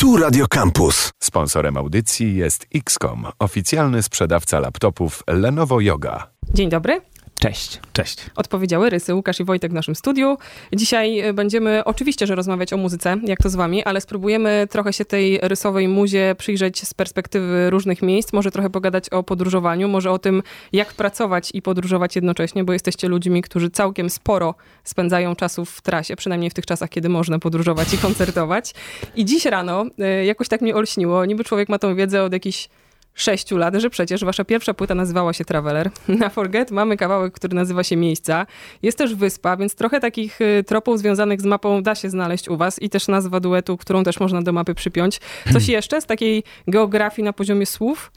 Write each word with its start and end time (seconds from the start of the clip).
Tu 0.00 0.16
Radio 0.16 0.46
Campus. 0.48 1.10
Sponsorem 1.22 1.76
audycji 1.76 2.36
jest 2.36 2.66
XCOM, 2.74 3.26
oficjalny 3.38 4.02
sprzedawca 4.02 4.60
laptopów 4.60 5.22
Lenovo 5.26 5.80
Yoga. 5.80 6.30
Dzień 6.54 6.68
dobry. 6.68 7.00
Cześć. 7.38 7.80
Cześć. 7.92 8.18
Odpowiedziały 8.36 8.90
Rysy, 8.90 9.14
Łukasz 9.14 9.40
i 9.40 9.44
Wojtek 9.44 9.70
w 9.70 9.74
naszym 9.74 9.94
studiu. 9.94 10.38
Dzisiaj 10.72 11.18
e, 11.18 11.32
będziemy 11.32 11.84
oczywiście, 11.84 12.26
że 12.26 12.34
rozmawiać 12.34 12.72
o 12.72 12.76
muzyce, 12.76 13.16
jak 13.24 13.38
to 13.38 13.50
z 13.50 13.54
wami, 13.54 13.84
ale 13.84 14.00
spróbujemy 14.00 14.66
trochę 14.70 14.92
się 14.92 15.04
tej 15.04 15.38
rysowej 15.42 15.88
muzie 15.88 16.34
przyjrzeć 16.38 16.88
z 16.88 16.94
perspektywy 16.94 17.70
różnych 17.70 18.02
miejsc, 18.02 18.32
może 18.32 18.50
trochę 18.50 18.70
pogadać 18.70 19.08
o 19.08 19.22
podróżowaniu, 19.22 19.88
może 19.88 20.10
o 20.10 20.18
tym, 20.18 20.42
jak 20.72 20.94
pracować 20.94 21.50
i 21.54 21.62
podróżować 21.62 22.16
jednocześnie, 22.16 22.64
bo 22.64 22.72
jesteście 22.72 23.08
ludźmi, 23.08 23.42
którzy 23.42 23.70
całkiem 23.70 24.10
sporo 24.10 24.54
spędzają 24.84 25.36
czasu 25.36 25.64
w 25.64 25.82
trasie, 25.82 26.16
przynajmniej 26.16 26.50
w 26.50 26.54
tych 26.54 26.66
czasach, 26.66 26.90
kiedy 26.90 27.08
można 27.08 27.38
podróżować 27.38 27.94
i 27.94 27.98
koncertować. 27.98 28.74
I 29.16 29.24
dziś 29.24 29.44
rano 29.44 29.86
e, 29.98 30.24
jakoś 30.24 30.48
tak 30.48 30.60
mnie 30.60 30.74
olśniło, 30.74 31.24
niby 31.24 31.44
człowiek 31.44 31.68
ma 31.68 31.78
tą 31.78 31.94
wiedzę 31.94 32.22
od 32.22 32.32
jakichś 32.32 32.68
sześciu 33.14 33.56
lat, 33.56 33.74
że 33.74 33.90
przecież 33.90 34.24
wasza 34.24 34.44
pierwsza 34.44 34.74
płyta 34.74 34.94
nazywała 34.94 35.32
się 35.32 35.44
Traveler. 35.44 35.90
Na 36.08 36.28
Forget 36.28 36.70
mamy 36.70 36.96
kawałek, 36.96 37.34
który 37.34 37.54
nazywa 37.54 37.84
się 37.84 37.96
Miejsca. 37.96 38.46
Jest 38.82 38.98
też 38.98 39.14
wyspa, 39.14 39.56
więc 39.56 39.74
trochę 39.74 40.00
takich 40.00 40.40
y, 40.40 40.64
tropów 40.66 40.98
związanych 40.98 41.40
z 41.40 41.44
mapą 41.44 41.82
da 41.82 41.94
się 41.94 42.10
znaleźć 42.10 42.48
u 42.48 42.56
was 42.56 42.82
i 42.82 42.90
też 42.90 43.08
nazwa 43.08 43.40
duetu, 43.40 43.76
którą 43.76 44.04
też 44.04 44.20
można 44.20 44.42
do 44.42 44.52
mapy 44.52 44.74
przypiąć. 44.74 45.20
Coś 45.52 45.68
jeszcze 45.78 46.00
z 46.00 46.06
takiej 46.06 46.42
geografii 46.68 47.24
na 47.24 47.32
poziomie 47.32 47.66
słów? 47.66 48.12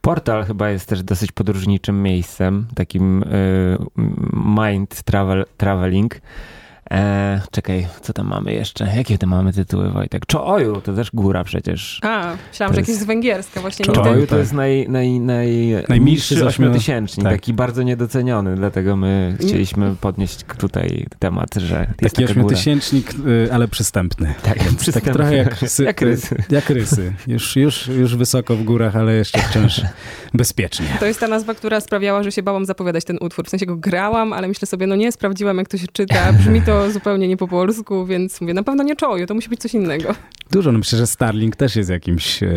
Portal 0.00 0.44
chyba 0.44 0.70
jest 0.70 0.88
też 0.88 1.02
dosyć 1.02 1.32
podróżniczym 1.32 2.02
miejscem, 2.02 2.66
takim 2.74 3.22
y, 3.22 3.78
mind 4.34 5.02
travel, 5.02 5.44
traveling. 5.56 6.20
E, 6.90 7.40
czekaj, 7.50 7.86
co 8.02 8.12
tam 8.12 8.26
mamy 8.26 8.52
jeszcze? 8.52 8.92
Jakie 8.96 9.18
tam 9.18 9.30
mamy 9.30 9.52
tytuły, 9.52 9.90
Wojtek? 9.90 10.26
Czoju, 10.26 10.80
to 10.80 10.92
też 10.92 11.10
góra 11.10 11.44
przecież. 11.44 12.00
A, 12.02 12.36
myślałam, 12.50 12.74
że 12.74 12.80
jakieś 12.80 12.96
z 12.96 13.04
węgierska 13.04 13.60
właśnie. 13.60 13.84
Czoju 13.84 14.26
to 14.26 14.38
jest 14.38 14.52
naj, 14.52 14.88
naj, 14.88 15.20
naj, 15.20 15.74
ośmiu- 15.88 16.46
ośmiotysięcznik, 16.46 17.24
tak. 17.24 17.32
taki 17.32 17.52
bardzo 17.52 17.82
niedoceniony, 17.82 18.56
dlatego 18.56 18.96
my 18.96 19.36
chcieliśmy 19.40 19.96
podnieść 20.00 20.44
tutaj 20.58 21.06
temat, 21.18 21.54
że 21.54 21.86
jest 22.02 22.14
Taki 22.16 22.24
ośmiotysięcznik, 22.24 23.10
y, 23.26 23.48
ale 23.52 23.68
przystępny. 23.68 24.34
Tak, 24.42 24.64
Więc 24.64 24.76
przystępny. 24.76 25.12
Tak 25.12 25.14
trochę 25.14 25.36
jak, 25.36 25.60
rysy, 25.62 25.84
Jak 25.84 26.00
rysy. 26.00 26.36
Jak 26.50 26.70
rysy. 26.70 27.12
Już, 27.26 27.56
już, 27.56 27.86
już 27.86 28.16
wysoko 28.16 28.56
w 28.56 28.62
górach, 28.62 28.96
ale 28.96 29.14
jeszcze 29.14 29.38
wciąż 29.38 29.80
bezpiecznie. 30.34 30.86
To 31.00 31.06
jest 31.06 31.20
ta 31.20 31.28
nazwa, 31.28 31.54
która 31.54 31.80
sprawiała, 31.80 32.22
że 32.22 32.32
się 32.32 32.42
bałam 32.42 32.64
zapowiadać 32.64 33.04
ten 33.04 33.18
utwór. 33.20 33.46
W 33.46 33.48
sensie 33.48 33.66
go 33.66 33.76
grałam, 33.76 34.32
ale 34.32 34.48
myślę 34.48 34.66
sobie, 34.66 34.86
no 34.86 34.96
nie, 34.96 35.12
sprawdziłam 35.12 35.58
jak 35.58 35.68
to 35.68 35.78
się 35.78 35.86
czyta. 35.92 36.32
Brzmi 36.32 36.62
to 36.62 36.83
zupełnie 36.90 37.28
nie 37.28 37.36
po 37.36 37.48
polsku, 37.48 38.06
więc 38.06 38.40
mówię, 38.40 38.54
na 38.54 38.62
pewno 38.62 38.82
nie 38.84 38.96
czoju, 38.96 39.26
to 39.26 39.34
musi 39.34 39.48
być 39.48 39.60
coś 39.60 39.74
innego. 39.74 40.14
Dużo, 40.50 40.72
no 40.72 40.78
myślę, 40.78 40.98
że 40.98 41.06
Starlink 41.06 41.56
też 41.56 41.76
jest 41.76 41.90
jakimś... 41.90 42.42
E, 42.42 42.48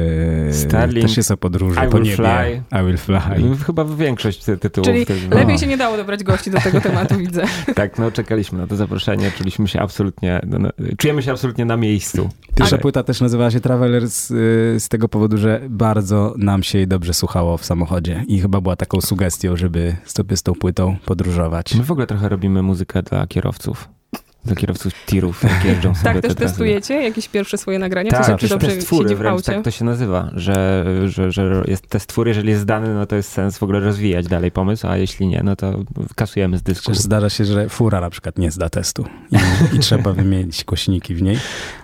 Starlink, 0.53 1.07
też 1.07 1.17
jest 1.17 1.31
o 1.31 1.37
podróży 1.37 1.79
I 1.87 1.89
po 1.89 1.99
niebie. 1.99 2.15
Fly. 2.15 2.61
I 2.81 2.85
will 2.85 2.97
fly. 2.97 3.19
Chyba 3.65 3.85
większość 3.85 4.43
ty- 4.43 4.57
tytułów. 4.57 4.87
Czyli 4.87 5.05
też- 5.05 5.23
lepiej 5.29 5.47
No. 5.55 5.57
się 5.57 5.67
nie 5.67 5.77
dało 5.77 5.97
dobrać 5.97 6.23
gości 6.23 6.51
do 6.51 6.59
tego 6.61 6.81
tematu, 6.81 7.17
widzę. 7.27 7.43
Tak, 7.75 7.99
no 7.99 8.11
czekaliśmy 8.11 8.57
na 8.59 8.67
to 8.67 8.75
zaproszenie, 8.75 9.31
czuliśmy 9.37 9.67
się 9.67 9.79
absolutnie, 9.79 10.41
no, 10.47 10.59
no, 10.59 10.69
czujemy 10.97 11.23
się 11.23 11.31
absolutnie 11.31 11.65
na 11.65 11.77
miejscu. 11.77 12.29
Pierwsza 12.55 12.75
Ale- 12.75 12.81
płyta 12.81 13.03
też 13.03 13.21
nazywała 13.21 13.51
się 13.51 13.59
Traveler 13.59 14.09
z, 14.09 14.31
y, 14.31 14.79
z 14.79 14.89
tego 14.89 15.09
powodu, 15.09 15.37
że 15.37 15.61
bardzo 15.69 16.33
nam 16.37 16.63
się 16.63 16.77
jej 16.77 16.87
dobrze 16.87 17.13
słuchało 17.13 17.57
w 17.57 17.65
samochodzie 17.65 18.25
i 18.27 18.39
chyba 18.41 18.61
była 18.61 18.75
taką 18.75 19.01
sugestią, 19.01 19.55
żeby 19.57 19.95
sobie 20.05 20.37
z 20.37 20.43
tą 20.43 20.53
płytą 20.53 20.95
podróżować. 21.05 21.75
My 21.75 21.83
w 21.83 21.91
ogóle 21.91 22.07
trochę 22.07 22.29
robimy 22.29 22.61
muzykę 22.61 23.03
dla 23.03 23.27
kierowców. 23.27 23.89
Dla 24.45 24.55
kierowców 24.55 24.93
tirów, 25.05 25.43
jak 25.43 25.65
jeżdżą 25.65 25.95
sobie 25.95 26.03
Tak, 26.03 26.15
te 26.15 26.21
też 26.21 26.35
trasy. 26.35 26.49
testujecie 26.49 26.93
jakieś 27.03 27.29
pierwsze 27.29 27.57
swoje 27.57 27.79
nagrania? 27.79 28.11
Tak, 28.11 28.19
to 28.19 28.37
czy 28.37 28.47
znaczy 28.47 28.47
dobrze 28.47 28.81
siedzi 28.81 29.15
w 29.15 29.17
wręcz 29.17 29.33
aucie? 29.33 29.53
tak 29.53 29.63
to 29.63 29.71
się 29.71 29.85
nazywa, 29.85 30.29
że, 30.35 30.85
że, 31.05 31.31
że 31.31 31.63
jest 31.67 31.87
testwór, 31.87 32.27
jeżeli 32.27 32.49
jest 32.49 32.61
zdany, 32.61 32.93
no 32.93 33.05
to 33.05 33.15
jest 33.15 33.31
sens 33.31 33.57
w 33.57 33.63
ogóle 33.63 33.79
rozwijać 33.79 34.27
dalej 34.27 34.51
pomysł, 34.51 34.87
a 34.87 34.97
jeśli 34.97 35.27
nie, 35.27 35.41
no 35.43 35.55
to 35.55 35.79
kasujemy 36.15 36.57
z 36.57 36.63
dysku. 36.63 36.83
Przecież 36.83 37.03
zdarza 37.03 37.29
się, 37.29 37.45
że 37.45 37.69
fura 37.69 38.01
na 38.01 38.09
przykład 38.09 38.37
nie 38.37 38.51
zda 38.51 38.69
testu 38.69 39.05
i, 39.31 39.75
i 39.75 39.79
trzeba 39.85 40.13
wymienić 40.13 40.63
głośniki 40.63 41.15
w 41.15 41.21
niej, 41.21 41.39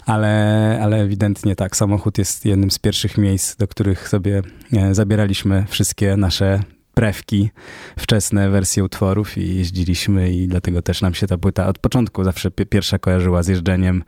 ale, 0.06 0.80
ale 0.84 0.98
ewidentnie 0.98 1.56
tak, 1.56 1.76
samochód 1.76 2.18
jest 2.18 2.46
jednym 2.46 2.72
z 2.72 2.80
pierwszych 2.80 3.18
miejsc, 3.18 3.56
do 3.56 3.68
których 3.68 4.10
sobie 4.10 4.42
e, 4.74 4.96
zabieraliśmy 4.96 5.66
wszystkie 5.70 6.18
nasze 6.18 6.60
prewki, 6.94 7.50
wczesne 8.00 8.50
wersje 8.50 8.84
utworów 8.84 9.38
i 9.38 9.56
jeździliśmy 9.56 10.34
i 10.34 10.48
dlatego 10.48 10.82
też 10.82 11.02
nam 11.02 11.14
się 11.14 11.28
ta 11.28 11.38
płyta 11.38 11.68
od 11.68 11.80
początku 11.80 12.24
zawsze 12.24 12.52
pi- 12.52 12.66
pierwsza 12.66 13.00
kojarzyła 13.00 13.44
z 13.44 13.48
jeżdżeniem 13.48 14.04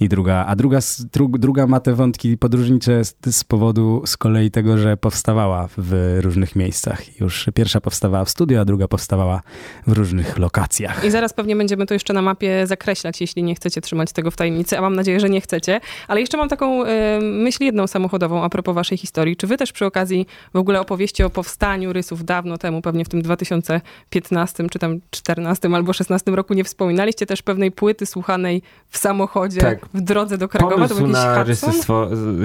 i 0.00 0.08
druga, 0.08 0.44
a 0.46 0.56
druga, 0.56 0.78
dru, 1.12 1.28
druga 1.28 1.66
ma 1.66 1.80
te 1.80 1.94
wątki 1.94 2.38
podróżnicze 2.38 3.04
z, 3.04 3.16
z 3.30 3.44
powodu 3.44 4.02
z 4.06 4.16
kolei 4.16 4.50
tego, 4.50 4.78
że 4.78 4.96
powstawała 4.96 5.68
w 5.78 6.18
różnych 6.20 6.56
miejscach. 6.56 7.20
Już 7.20 7.46
pierwsza 7.54 7.80
powstawała 7.80 8.24
w 8.24 8.30
studio, 8.30 8.60
a 8.60 8.64
druga 8.64 8.88
powstawała 8.88 9.42
w 9.86 9.92
różnych 9.92 10.38
lokacjach. 10.38 11.04
I 11.04 11.10
zaraz 11.10 11.32
pewnie 11.32 11.56
będziemy 11.56 11.86
to 11.86 11.94
jeszcze 11.94 12.12
na 12.12 12.22
mapie 12.22 12.66
zakreślać, 12.66 13.20
jeśli 13.20 13.42
nie 13.42 13.54
chcecie 13.54 13.80
trzymać 13.80 14.12
tego 14.12 14.30
w 14.30 14.36
tajemnicy, 14.36 14.78
a 14.78 14.80
mam 14.80 14.96
nadzieję, 14.96 15.20
że 15.20 15.30
nie 15.30 15.40
chcecie. 15.40 15.80
Ale 16.08 16.20
jeszcze 16.20 16.36
mam 16.36 16.48
taką 16.48 16.84
e, 16.84 17.20
myśl 17.20 17.64
jedną 17.64 17.86
samochodową 17.86 18.44
a 18.44 18.48
propos 18.48 18.74
waszej 18.74 18.98
historii. 18.98 19.36
Czy 19.36 19.46
wy 19.46 19.56
też 19.56 19.72
przy 19.72 19.86
okazji 19.86 20.26
w 20.54 20.56
ogóle 20.56 20.80
opowieści 20.80 21.22
o 21.22 21.30
powstaniu 21.30 21.92
rysów 21.92 22.24
dawno 22.30 22.58
temu, 22.58 22.82
pewnie 22.82 23.04
w 23.04 23.08
tym 23.08 23.22
2015 23.22 24.68
czy 24.70 24.78
tam 24.78 25.00
14 25.10 25.68
albo 25.74 25.92
16 25.92 26.30
roku 26.30 26.54
nie 26.54 26.64
wspominaliście 26.64 27.26
też 27.26 27.42
pewnej 27.42 27.72
płyty 27.72 28.06
słuchanej 28.06 28.62
w 28.88 28.98
samochodzie 28.98 29.60
Tak. 29.60 29.86
w 29.94 30.00
drodze 30.00 30.38
do 30.38 30.48
Krakowa? 30.48 30.70
To 30.70 30.76
Pomysł 30.76 30.94
był 30.94 31.06
jakiś 31.06 31.24
na 31.24 31.44
rysy 31.44 31.66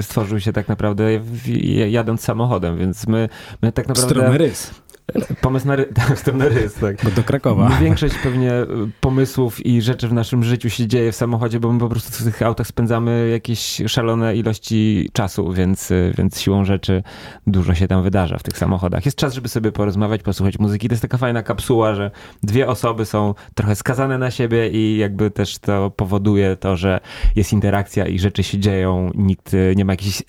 stworzył 0.02 0.40
się 0.40 0.52
tak 0.52 0.68
naprawdę 0.68 1.04
jadąc 1.88 2.20
samochodem, 2.20 2.78
więc 2.78 3.06
my, 3.06 3.28
my 3.62 3.72
tak 3.72 3.88
naprawdę... 3.88 4.14
Stromy 4.14 4.38
rys, 4.38 4.70
Pomysł 5.40 5.66
na, 5.66 5.76
ry, 5.76 5.86
tak, 5.94 6.08
rys, 6.38 6.74
tak. 6.74 7.04
bo 7.04 7.10
do 7.10 7.22
Krakowa. 7.22 7.68
Większość 7.80 8.14
pewnie 8.22 8.52
y, 8.52 8.66
pomysłów 9.00 9.66
i 9.66 9.82
rzeczy 9.82 10.08
w 10.08 10.12
naszym 10.12 10.44
życiu 10.44 10.70
się 10.70 10.86
dzieje 10.86 11.12
w 11.12 11.16
samochodzie, 11.16 11.60
bo 11.60 11.72
my 11.72 11.80
po 11.80 11.88
prostu 11.88 12.12
w 12.12 12.24
tych 12.24 12.42
autach 12.42 12.66
spędzamy 12.66 13.28
jakieś 13.32 13.82
szalone 13.86 14.36
ilości 14.36 15.10
czasu, 15.12 15.52
więc, 15.52 15.90
y, 15.90 16.12
więc 16.18 16.40
siłą 16.40 16.64
rzeczy 16.64 17.02
dużo 17.46 17.74
się 17.74 17.88
tam 17.88 18.02
wydarza 18.02 18.38
w 18.38 18.42
tych 18.42 18.58
samochodach. 18.58 19.04
Jest 19.04 19.18
czas, 19.18 19.34
żeby 19.34 19.48
sobie 19.48 19.72
porozmawiać, 19.72 20.22
posłuchać 20.22 20.58
muzyki. 20.58 20.88
To 20.88 20.92
jest 20.92 21.02
taka 21.02 21.18
fajna 21.18 21.42
kapsuła, 21.42 21.94
że 21.94 22.10
dwie 22.42 22.68
osoby 22.68 23.04
są 23.04 23.34
trochę 23.54 23.74
skazane 23.76 24.18
na 24.18 24.30
siebie 24.30 24.68
i 24.70 24.96
jakby 24.96 25.30
też 25.30 25.58
to 25.58 25.90
powoduje 25.90 26.56
to, 26.56 26.76
że 26.76 27.00
jest 27.36 27.52
interakcja 27.52 28.06
i 28.06 28.18
rzeczy 28.18 28.42
się 28.42 28.58
dzieją. 28.58 29.10
Nikt 29.14 29.54
y, 29.54 29.74
nie 29.76 29.84
ma 29.84 29.92
jakichś 29.92 30.22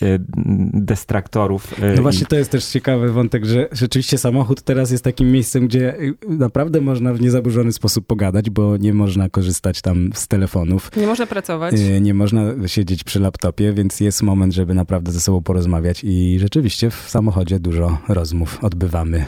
destraktorów. 0.74 1.76
No 1.82 1.94
i- 1.94 2.02
właśnie 2.02 2.26
to 2.28 2.36
jest 2.36 2.52
też 2.52 2.66
ciekawy 2.66 3.12
wątek, 3.12 3.46
że 3.46 3.68
rzeczywiście 3.72 4.18
samochód 4.18 4.62
teraz 4.68 4.92
jest 4.92 5.04
takim 5.04 5.32
miejscem, 5.32 5.68
gdzie 5.68 6.00
y, 6.00 6.14
naprawdę 6.30 6.82
można 6.82 7.14
w 7.14 7.22
niezaburzony 7.22 7.74
sposób 7.74 8.06
pogadać, 8.08 8.50
bo 8.50 8.78
nie 8.78 8.94
można 8.94 9.30
korzystać 9.30 9.82
tam 9.82 10.10
z 10.14 10.28
telefonów. 10.28 10.92
Nie 10.98 11.08
można 11.08 11.28
pracować. 11.28 11.74
y, 11.74 12.02
Nie 12.02 12.14
można 12.14 12.42
siedzieć 12.68 13.04
przy 13.04 13.20
laptopie, 13.20 13.74
więc 13.74 14.00
jest 14.00 14.24
moment, 14.24 14.54
żeby 14.54 14.74
naprawdę 14.74 15.12
ze 15.12 15.20
sobą 15.20 15.42
porozmawiać 15.42 16.04
i 16.04 16.40
rzeczywiście 16.40 16.90
w 16.90 16.96
samochodzie 17.10 17.60
dużo 17.60 17.98
rozmów 18.08 18.64
odbywamy. 18.64 19.26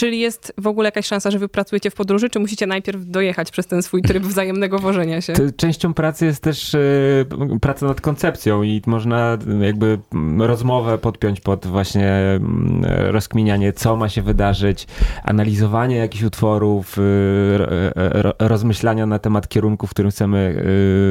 Czyli 0.00 0.18
jest 0.18 0.52
w 0.58 0.66
ogóle 0.66 0.86
jakaś 0.86 1.06
szansa, 1.06 1.30
że 1.30 1.38
wy 1.38 1.48
pracujecie 1.48 1.90
w 1.90 1.94
podróży, 1.94 2.30
czy 2.30 2.40
musicie 2.40 2.66
najpierw 2.66 3.06
dojechać 3.06 3.50
przez 3.50 3.66
ten 3.66 3.82
swój 3.82 4.02
tryb 4.02 4.22
wzajemnego 4.22 4.78
wożenia 4.78 5.20
się? 5.20 5.32
Częścią 5.56 5.94
pracy 5.94 6.26
jest 6.26 6.42
też 6.42 6.74
e, 6.74 6.80
praca 7.60 7.86
nad 7.86 8.00
koncepcją 8.00 8.62
i 8.62 8.82
można 8.86 9.38
e, 9.60 9.66
jakby 9.66 9.98
mm, 10.12 10.42
rozmowę 10.42 10.98
podpiąć 10.98 11.40
pod 11.40 11.66
właśnie 11.66 12.10
mm, 12.12 12.84
rozkminianie, 13.10 13.72
co 13.72 13.96
ma 13.96 14.08
się 14.08 14.22
wydarzyć, 14.22 14.86
analizowanie 15.24 15.96
jakichś 15.96 16.24
utworów, 16.24 16.98
e, 16.98 17.02
e, 17.96 18.22
ro- 18.22 18.34
rozmyślania 18.38 19.06
na 19.06 19.18
temat 19.18 19.48
kierunku, 19.48 19.86
w 19.86 19.90
którym 19.90 20.10
chcemy 20.10 20.64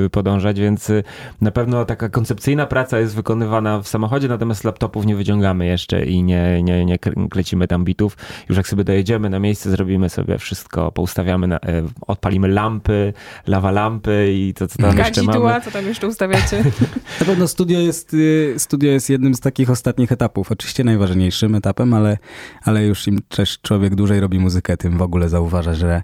e, 0.06 0.09
podążać, 0.09 0.59
więc 0.59 0.89
e, 0.89 1.03
na 1.41 1.51
pewno 1.51 1.85
taka 1.85 2.09
koncepcyjna 2.09 2.66
praca 2.66 3.00
jest 3.00 3.16
wykonywana 3.16 3.81
w 3.81 3.88
samochodzie, 3.88 4.27
natomiast 4.27 4.63
laptopów 4.63 5.06
nie 5.06 5.15
wyciągamy 5.15 5.65
jeszcze 5.65 6.06
i 6.06 6.24
nie, 6.24 6.63
nie, 6.63 6.85
nie 6.85 7.00
klecimy 7.30 7.68
tam 7.68 7.83
bitów. 7.85 8.18
Już 8.50 8.57
jak 8.57 8.68
sobie 8.68 8.79
dojedziemy 8.84 9.30
na 9.30 9.40
miejsce, 9.40 9.72
zrobimy 9.72 10.10
sobie 10.10 10.38
wszystko, 10.38 10.92
poustawiamy, 10.92 11.48
na, 11.48 11.56
e, 11.56 11.84
odpalimy 12.08 12.48
lampy, 12.48 13.14
lawa 13.48 13.72
lampy 13.72 14.34
i 14.34 14.54
to, 14.54 14.68
co 14.68 14.78
tam 14.78 14.98
jeszcze 14.98 15.24
mamy. 15.24 15.28
Gadzidła, 15.28 15.62
co 15.62 15.72
tam 15.72 15.86
jeszcze 15.86 16.08
ustawiacie? 16.08 16.64
Na 17.20 17.26
pewno 17.26 17.48
studio 17.48 17.80
jest, 17.80 18.14
y, 18.14 18.56
studio 18.58 18.92
jest 18.92 19.10
jednym 19.10 19.36
z 19.36 19.40
takich 19.40 19.70
ostatnich 19.70 20.12
etapów. 20.12 20.52
Oczywiście 20.52 20.84
najważniejszym 20.84 21.56
etapem, 21.56 21.94
ale, 21.94 22.18
ale 22.64 22.86
już 22.86 23.08
im 23.08 23.20
też 23.30 23.60
człowiek 23.62 23.96
dłużej 23.96 24.20
robi 24.20 24.40
muzykę, 24.40 24.78
tym 24.78 24.98
w 24.98 25.02
ogóle 25.02 25.30
zauważa, 25.30 25.74
że, 25.74 26.04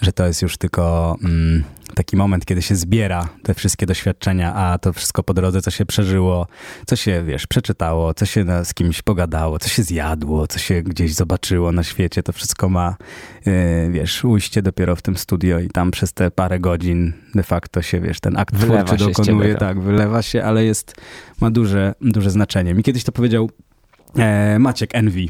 że 0.00 0.12
to 0.12 0.26
jest 0.26 0.42
już 0.42 0.56
tylko 0.56 1.16
mm, 1.24 1.64
taki 1.94 2.16
moment, 2.16 2.44
kiedy 2.44 2.62
się 2.62 2.76
zbiera 2.76 3.28
te 3.42 3.54
wszystkie 3.54 3.86
doświadczenia, 3.86 4.54
a 4.54 4.78
to 4.78 4.92
wszystko 4.92 5.22
po 5.22 5.34
drodze, 5.34 5.62
co 5.62 5.70
się 5.70 5.86
przeżyło, 5.86 6.46
co 6.86 6.96
się, 6.96 7.22
wiesz, 7.22 7.46
przeczytało, 7.46 8.14
co 8.14 8.26
się 8.26 8.44
z 8.64 8.74
kimś 8.74 9.02
pogadało, 9.02 9.58
co 9.58 9.68
się 9.68 9.82
zjadło, 9.82 10.46
co 10.46 10.58
się 10.58 10.82
gdzieś 10.82 11.14
zobaczyło 11.14 11.72
na 11.72 11.82
świecie, 11.82 12.22
to 12.22 12.32
wszystko 12.32 12.68
ma, 12.68 12.96
yy, 13.46 13.52
wiesz, 13.90 14.24
ujście 14.24 14.62
dopiero 14.62 14.96
w 14.96 15.02
tym 15.02 15.16
studio 15.16 15.58
i 15.58 15.68
tam 15.68 15.90
przez 15.90 16.12
te 16.12 16.30
parę 16.30 16.60
godzin 16.60 17.12
de 17.34 17.42
facto 17.42 17.82
się, 17.82 18.00
wiesz, 18.00 18.20
ten 18.20 18.36
akt 18.36 18.54
Wylewa 18.56 18.84
twórczy 18.84 19.04
dokonuje, 19.04 19.50
tak. 19.54 19.60
tak, 19.60 19.80
wylewa 19.80 20.22
się, 20.22 20.44
ale 20.44 20.64
jest, 20.64 20.94
ma 21.40 21.50
duże, 21.50 21.94
duże 22.00 22.30
znaczenie. 22.30 22.74
Mi 22.74 22.82
kiedyś 22.82 23.04
to 23.04 23.12
powiedział 23.12 23.50
e, 24.18 24.58
Maciek 24.58 24.94
Envy. 24.94 25.26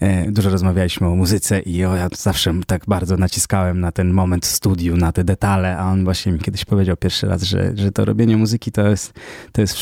E, 0.00 0.32
Dużo 0.32 0.50
rozmawialiśmy 0.50 1.06
o 1.06 1.14
muzyce 1.14 1.60
i 1.60 1.76
ja 1.76 2.08
zawsze 2.16 2.54
tak 2.66 2.82
bardzo 2.88 3.16
naciskałem 3.16 3.80
na 3.80 3.92
ten 3.92 4.10
moment 4.10 4.46
studiu, 4.46 4.96
na 4.96 5.12
te 5.12 5.24
detale, 5.24 5.78
a 5.78 5.90
on 5.90 6.04
właśnie 6.04 6.32
mi 6.32 6.38
kiedyś 6.38 6.64
powiedział 6.64 6.96
pierwszy 6.96 7.26
raz, 7.26 7.42
że, 7.42 7.72
że 7.74 7.92
to 7.92 8.04
robienie 8.04 8.36
muzyki 8.36 8.72
to 8.72 8.88
jest, 8.88 9.12
to 9.52 9.60
jest, 9.60 9.76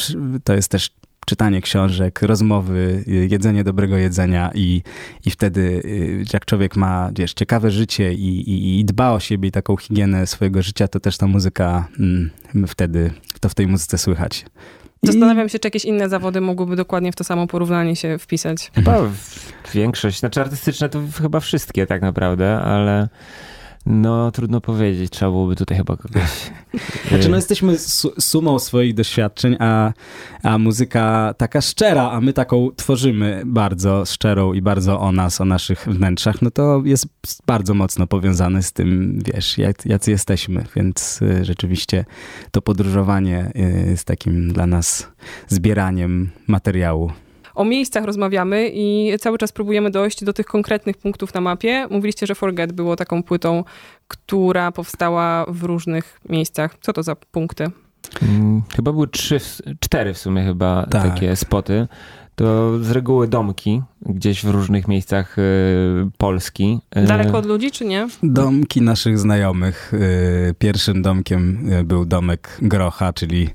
to 0.45 0.55
jest 0.55 0.69
też 0.69 0.91
czytanie 1.27 1.61
książek, 1.61 2.23
rozmowy, 2.23 3.05
y, 3.09 3.29
jedzenie 3.31 3.65
dobrego 3.65 3.97
jedzenia 3.97 4.51
i, 4.55 4.83
i 5.27 5.31
wtedy 5.31 5.61
y, 5.61 6.25
jak 6.33 6.45
człowiek 6.45 6.77
ma, 6.77 7.11
wiesz, 7.19 7.35
ciekawe 7.35 7.71
życie 7.71 8.15
i, 8.15 8.51
i, 8.51 8.81
i 8.81 8.85
dba 8.85 9.11
o 9.11 9.21
siebie 9.21 9.49
i 9.49 9.53
taką 9.53 9.77
higienę 9.77 10.27
swojego 10.27 10.63
życia, 10.63 10.89
to 10.89 11.01
też 11.01 11.19
ta 11.19 11.27
muzyka 11.27 11.89
mm, 11.99 12.31
wtedy, 12.67 13.11
to 13.41 13.49
w 13.49 13.55
tej 13.55 13.67
muzyce 13.67 13.99
słychać. 13.99 14.45
Zastanawiam 15.05 15.49
się, 15.49 15.59
czy 15.59 15.67
jakieś 15.67 15.85
inne 15.85 16.09
zawody 16.09 16.41
mogłyby 16.41 16.77
dokładnie 16.77 17.13
w 17.13 17.17
to 17.17 17.25
samo 17.25 17.47
porównanie 17.47 17.97
się 17.97 18.19
wpisać. 18.19 18.71
Chyba 18.75 18.99
większość, 19.75 20.19
znaczy 20.21 20.41
artystyczne 20.41 20.89
to 20.89 21.03
chyba 21.23 21.41
wszystkie 21.41 21.87
tak 21.87 22.03
naprawdę, 22.03 22.59
ale 22.59 23.09
no 23.87 24.31
trudno 24.31 24.61
powiedzieć, 24.61 25.11
trzeba 25.11 25.31
byłoby 25.31 25.57
tutaj 25.57 25.77
chyba 25.77 25.97
kogoś... 25.97 26.51
Znaczy, 27.09 27.29
no 27.29 27.37
y, 27.37 27.39
jesteśmy 27.39 27.79
su- 27.79 28.21
sumą 28.21 28.59
swoich 28.59 28.95
doświadczeń, 28.95 29.57
a, 29.59 29.93
a 30.43 30.59
muzyka 30.59 31.35
taka 31.39 31.61
szczera, 31.61 32.11
a 32.11 32.21
my 32.21 32.33
taką 32.33 32.71
tworzymy 32.77 33.43
bardzo 33.47 34.05
szczerą 34.05 34.53
i 34.53 34.63
bardzo 34.63 35.01
o 35.01 35.13
nas, 35.13 35.41
o 35.41 35.45
naszych 35.45 35.89
wnętrzach, 35.89 36.43
no 36.43 36.51
to 36.51 36.83
jest 36.85 37.07
bardzo 37.47 37.75
mocno 37.75 38.07
powiązane 38.07 38.63
z 38.63 38.73
tym, 38.73 39.19
wiesz, 39.35 39.59
jacy 39.85 40.11
jesteśmy, 40.11 40.65
więc 40.77 41.23
y, 41.23 41.45
rzeczywiście 41.45 42.05
to 42.51 42.63
podróżowanie 42.63 43.53
y, 43.57 43.91
jest 43.91 44.05
takim 44.05 44.53
dla 44.53 44.67
nas 44.67 45.09
zbieraniem 45.49 46.31
materiału. 46.47 47.13
O 47.55 47.65
miejscach 47.65 48.05
rozmawiamy 48.05 48.71
i 48.75 49.13
cały 49.19 49.39
czas 49.39 49.53
próbujemy 49.53 49.91
dojść 49.91 50.25
do 50.25 50.33
tych 50.33 50.47
konkretnych 50.47 50.97
punktów 50.97 51.35
na 51.35 51.41
mapie. 51.41 51.87
Mówiliście, 51.91 52.27
że 52.27 52.35
Forget 52.35 52.73
było 52.73 52.97
taką 52.97 53.23
płytą, 53.23 53.65
która 54.09 54.73
powstała 54.73 55.45
w 55.49 55.63
różnych 55.63 56.21
miejscach. 56.29 56.77
Co 56.81 56.93
to 56.93 57.03
za 57.03 57.17
punkty? 57.17 57.67
Mm, 58.23 58.63
Chyba 58.77 58.93
były 58.93 59.09
trzy, 59.09 59.39
cztery 59.81 60.15
w 60.15 60.19
sumie 60.19 60.45
chyba 60.45 60.87
Tak. 60.91 61.03
takie 61.03 61.37
spoty. 61.37 61.87
To 62.35 62.79
z 62.79 62.91
reguły 62.91 63.29
domki, 63.29 63.83
gdzieś 64.07 64.45
w 64.45 64.49
różnych 64.51 64.89
miejscach 64.89 65.39
y, 65.39 65.43
Polski. 66.19 66.79
Y, 66.97 67.07
Daleko 67.07 67.39
od 67.39 67.47
ludzi, 67.47 67.71
czy 67.71 67.85
nie? 67.85 68.09
Domki 68.23 68.83
naszych 68.83 69.19
znajomych. 69.19 69.93
y, 69.95 70.55
Pierwszym 70.59 71.03
domkiem 71.03 71.69
był 71.85 72.05
domek 72.05 72.59
Grocha, 72.63 73.13
czyli 73.13 73.49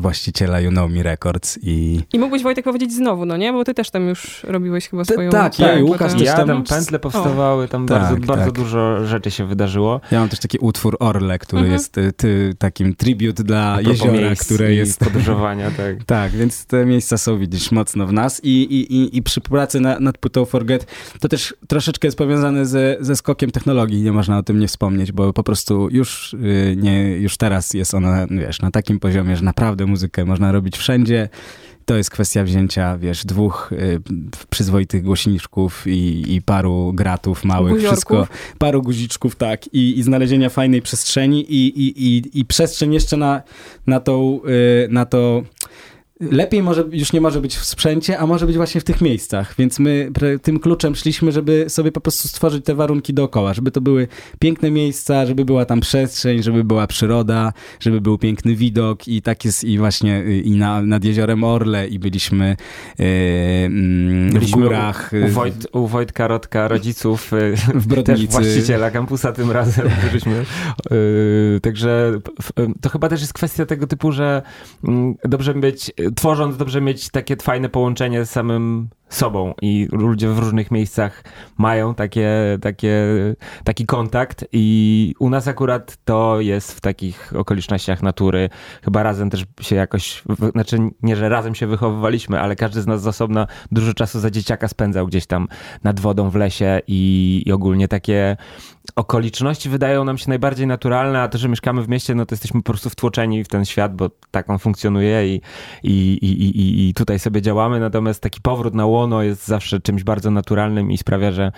właściciela 0.00 0.60
You 0.60 0.70
Know 0.70 0.90
Me 0.90 1.02
Records 1.02 1.58
i 1.62 2.00
I 2.12 2.18
mógłbyś 2.18 2.42
Wojtek 2.42 2.64
powiedzieć 2.64 2.92
znowu, 2.92 3.24
no 3.26 3.36
nie? 3.36 3.52
Bo 3.52 3.64
ty 3.64 3.74
też 3.74 3.90
tam 3.90 4.08
już 4.08 4.44
robiłeś 4.48 4.88
chyba 4.88 5.04
swoją... 5.04 5.30
tak, 5.30 5.58
ja 5.58 5.66
i 5.66 5.78
płytę. 5.78 5.92
Łukasz 5.92 6.12
też 6.12 6.22
Ja 6.22 6.36
tam- 6.36 6.46
tam 6.48 6.64
pętle 6.64 6.98
powstawały, 6.98 7.68
tam 7.68 7.86
Tak, 7.86 8.00
bardzo, 8.02 8.26
bardzo 8.26 8.44
tak. 8.44 8.54
dużo 8.54 9.06
rzeczy 9.06 9.30
się 9.30 9.46
wydarzyło. 9.46 10.00
Ja 10.10 10.20
mam 10.20 10.28
też 10.28 10.38
taki 10.38 10.58
utwór 10.58 10.96
Orle, 11.00 11.38
który 11.38 11.60
Mhm. 11.60 11.72
jest 11.72 11.96
ty, 12.16 12.54
takim 12.58 12.94
tribut 12.94 13.42
dla 13.42 13.78
jeziora, 13.80 14.34
które 14.40 14.74
jest... 14.74 14.98
podróżowania, 15.00 15.70
tak. 15.70 15.96
Tak, 16.20 16.32
więc 16.32 16.66
te 16.66 16.86
miejsca 16.86 17.18
są, 17.18 17.38
widzisz, 17.38 17.72
mocno 17.72 18.06
w 18.06 18.12
nas 18.12 18.40
i, 18.44 18.48
i, 18.62 18.94
i, 18.96 19.09
i 19.16 19.22
przy 19.22 19.40
pracy 19.40 19.80
na, 19.80 20.00
nad 20.00 20.18
płytą 20.18 20.44
Forget 20.44 20.86
to 21.20 21.28
też 21.28 21.54
troszeczkę 21.68 22.08
jest 22.08 22.18
powiązane 22.18 22.66
ze, 22.66 22.96
ze 23.00 23.16
skokiem 23.16 23.50
technologii, 23.50 24.02
nie 24.02 24.12
można 24.12 24.38
o 24.38 24.42
tym 24.42 24.58
nie 24.58 24.68
wspomnieć, 24.68 25.12
bo 25.12 25.32
po 25.32 25.42
prostu 25.42 25.88
już, 25.90 26.34
y, 26.34 26.76
nie, 26.78 27.16
już 27.16 27.36
teraz 27.36 27.74
jest 27.74 27.94
ona, 27.94 28.26
wiesz, 28.30 28.62
na 28.62 28.70
takim 28.70 29.00
poziomie, 29.00 29.36
że 29.36 29.44
naprawdę 29.44 29.86
muzykę 29.86 30.24
można 30.24 30.52
robić 30.52 30.78
wszędzie. 30.78 31.28
To 31.84 31.96
jest 31.96 32.10
kwestia 32.10 32.44
wzięcia, 32.44 32.98
wiesz, 32.98 33.24
dwóch 33.24 33.72
y, 33.72 34.00
przyzwoitych 34.50 35.02
głośniczków 35.02 35.86
i, 35.86 36.24
i 36.34 36.42
paru 36.42 36.92
gratów 36.94 37.44
małych, 37.44 37.72
Guziorków. 37.72 37.92
wszystko, 37.92 38.28
paru 38.58 38.82
guziczków, 38.82 39.36
tak, 39.36 39.74
i, 39.74 39.98
i 39.98 40.02
znalezienia 40.02 40.48
fajnej 40.48 40.82
przestrzeni 40.82 41.52
i, 41.52 41.68
i, 41.68 42.06
i, 42.06 42.40
i 42.40 42.44
przestrzeń 42.44 42.94
jeszcze 42.94 43.16
na, 43.16 43.42
na 43.86 44.00
tą, 44.00 44.40
y, 44.84 44.88
na 44.90 45.06
to 45.06 45.42
lepiej 46.20 46.62
może, 46.62 46.84
już 46.92 47.12
nie 47.12 47.20
może 47.20 47.40
być 47.40 47.56
w 47.56 47.64
sprzęcie, 47.64 48.18
a 48.18 48.26
może 48.26 48.46
być 48.46 48.56
właśnie 48.56 48.80
w 48.80 48.84
tych 48.84 49.00
miejscach. 49.00 49.54
Więc 49.58 49.78
my 49.78 50.10
tym 50.42 50.60
kluczem 50.60 50.94
szliśmy, 50.94 51.32
żeby 51.32 51.64
sobie 51.68 51.92
po 51.92 52.00
prostu 52.00 52.28
stworzyć 52.28 52.64
te 52.64 52.74
warunki 52.74 53.14
dookoła, 53.14 53.54
żeby 53.54 53.70
to 53.70 53.80
były 53.80 54.08
piękne 54.38 54.70
miejsca, 54.70 55.26
żeby 55.26 55.44
była 55.44 55.64
tam 55.64 55.80
przestrzeń, 55.80 56.42
żeby 56.42 56.64
była 56.64 56.86
przyroda, 56.86 57.52
żeby 57.80 58.00
był 58.00 58.18
piękny 58.18 58.54
widok 58.54 59.08
i 59.08 59.22
tak 59.22 59.44
jest 59.44 59.64
i 59.64 59.78
właśnie 59.78 60.18
y, 60.18 60.40
i 60.40 60.50
na, 60.50 60.82
nad 60.82 61.04
jeziorem 61.04 61.44
Orle 61.44 61.88
i 61.88 61.98
byliśmy 61.98 62.56
y, 63.00 63.04
mm, 63.64 64.30
w 64.30 64.32
Byliśmy 64.32 64.62
górach. 64.62 65.10
U, 65.12 65.16
y, 65.16 65.24
u, 65.24 65.28
Wojt, 65.28 65.66
u 65.72 65.86
Wojtka 65.86 66.28
Rodka, 66.28 66.68
rodziców, 66.68 67.32
y, 67.32 67.56
w 67.56 67.72
też 67.72 67.86
Brodnicy. 67.86 68.26
właściciela 68.32 68.90
kampusa 68.90 69.32
tym 69.32 69.50
razem. 69.50 69.88
Byliśmy. 70.08 70.44
Y, 70.92 71.60
Także 71.62 72.12
y, 72.60 72.66
to 72.80 72.88
chyba 72.88 73.08
też 73.08 73.20
jest 73.20 73.32
kwestia 73.32 73.66
tego 73.66 73.86
typu, 73.86 74.12
że 74.12 74.42
mm, 74.84 75.14
dobrze 75.24 75.54
mieć, 75.54 75.92
tworząc, 76.16 76.56
dobrze 76.56 76.80
mieć 76.80 77.08
takie 77.08 77.36
fajne 77.36 77.68
połączenie 77.68 78.24
z 78.24 78.30
samym 78.30 78.88
sobą 79.08 79.54
i 79.62 79.88
ludzie 79.92 80.28
w 80.28 80.38
różnych 80.38 80.70
miejscach 80.70 81.24
mają 81.58 81.94
takie, 81.94 82.30
takie, 82.60 83.04
taki 83.64 83.86
kontakt 83.86 84.44
i 84.52 85.14
u 85.18 85.30
nas 85.30 85.48
akurat 85.48 85.98
to 86.04 86.40
jest 86.40 86.72
w 86.72 86.80
takich 86.80 87.32
okolicznościach 87.36 88.02
natury. 88.02 88.50
Chyba 88.84 89.02
razem 89.02 89.30
też 89.30 89.44
się 89.60 89.76
jakoś, 89.76 90.22
znaczy 90.52 90.78
nie, 91.02 91.16
że 91.16 91.28
razem 91.28 91.54
się 91.54 91.66
wychowywaliśmy, 91.66 92.40
ale 92.40 92.56
każdy 92.56 92.82
z 92.82 92.86
nas 92.86 93.02
z 93.02 93.06
osobna 93.06 93.46
dużo 93.72 93.94
czasu 93.94 94.20
za 94.20 94.30
dzieciaka 94.30 94.68
spędzał 94.68 95.06
gdzieś 95.06 95.26
tam 95.26 95.48
nad 95.84 96.00
wodą 96.00 96.30
w 96.30 96.34
lesie 96.34 96.80
i, 96.86 97.42
i 97.46 97.52
ogólnie 97.52 97.88
takie 97.88 98.36
okoliczności 99.00 99.68
wydają 99.68 100.04
nam 100.04 100.18
się 100.18 100.28
najbardziej 100.28 100.66
naturalne, 100.66 101.22
a 101.22 101.28
to, 101.28 101.38
że 101.38 101.48
mieszkamy 101.48 101.82
w 101.82 101.88
mieście, 101.88 102.14
no 102.14 102.26
to 102.26 102.34
jesteśmy 102.34 102.62
po 102.62 102.72
prostu 102.72 102.90
wtłoczeni 102.90 103.44
w 103.44 103.48
ten 103.48 103.64
świat, 103.64 103.96
bo 103.96 104.10
tak 104.30 104.50
on 104.50 104.58
funkcjonuje 104.58 105.34
i, 105.34 105.40
i, 105.82 105.90
i, 106.22 106.32
i, 106.60 106.88
i- 106.88 106.94
tutaj 106.94 107.18
sobie 107.18 107.42
działamy, 107.42 107.80
natomiast 107.80 108.22
taki 108.22 108.40
powrót 108.40 108.74
na 108.74 108.86
łono 108.86 109.22
jest 109.22 109.46
zawsze 109.46 109.80
czymś 109.80 110.04
bardzo 110.04 110.30
naturalnym 110.30 110.90
i 110.92 110.98
sprawia, 110.98 111.32
że 111.32 111.52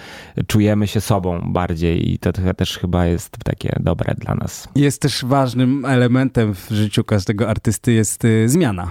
czujemy 0.46 0.86
się 0.86 1.00
sobą 1.00 1.52
bardziej 1.52 2.12
i 2.12 2.18
to 2.18 2.32
też 2.56 2.78
chyba 2.78 3.06
jest 3.06 3.36
takie 3.44 3.76
dobre 3.80 4.14
dla 4.14 4.34
nas. 4.34 4.68
Jest 4.76 5.02
też 5.02 5.24
ważnym 5.24 5.84
elementem 5.84 6.54
w 6.54 6.70
życiu 6.70 7.04
każdego 7.04 7.48
artysty 7.48 7.92
jest 7.92 8.24
y, 8.24 8.48
zmiana. 8.48 8.90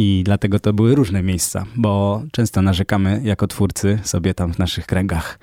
I 0.00 0.22
dlatego 0.24 0.58
to 0.58 0.72
były 0.72 0.94
różne 0.94 1.22
miejsca, 1.22 1.64
bo 1.76 2.22
często 2.32 2.62
narzekamy 2.62 3.20
jako 3.24 3.46
twórcy 3.46 3.98
sobie 4.02 4.34
tam 4.34 4.54
w 4.54 4.58
naszych 4.58 4.86
kręgach 4.86 5.38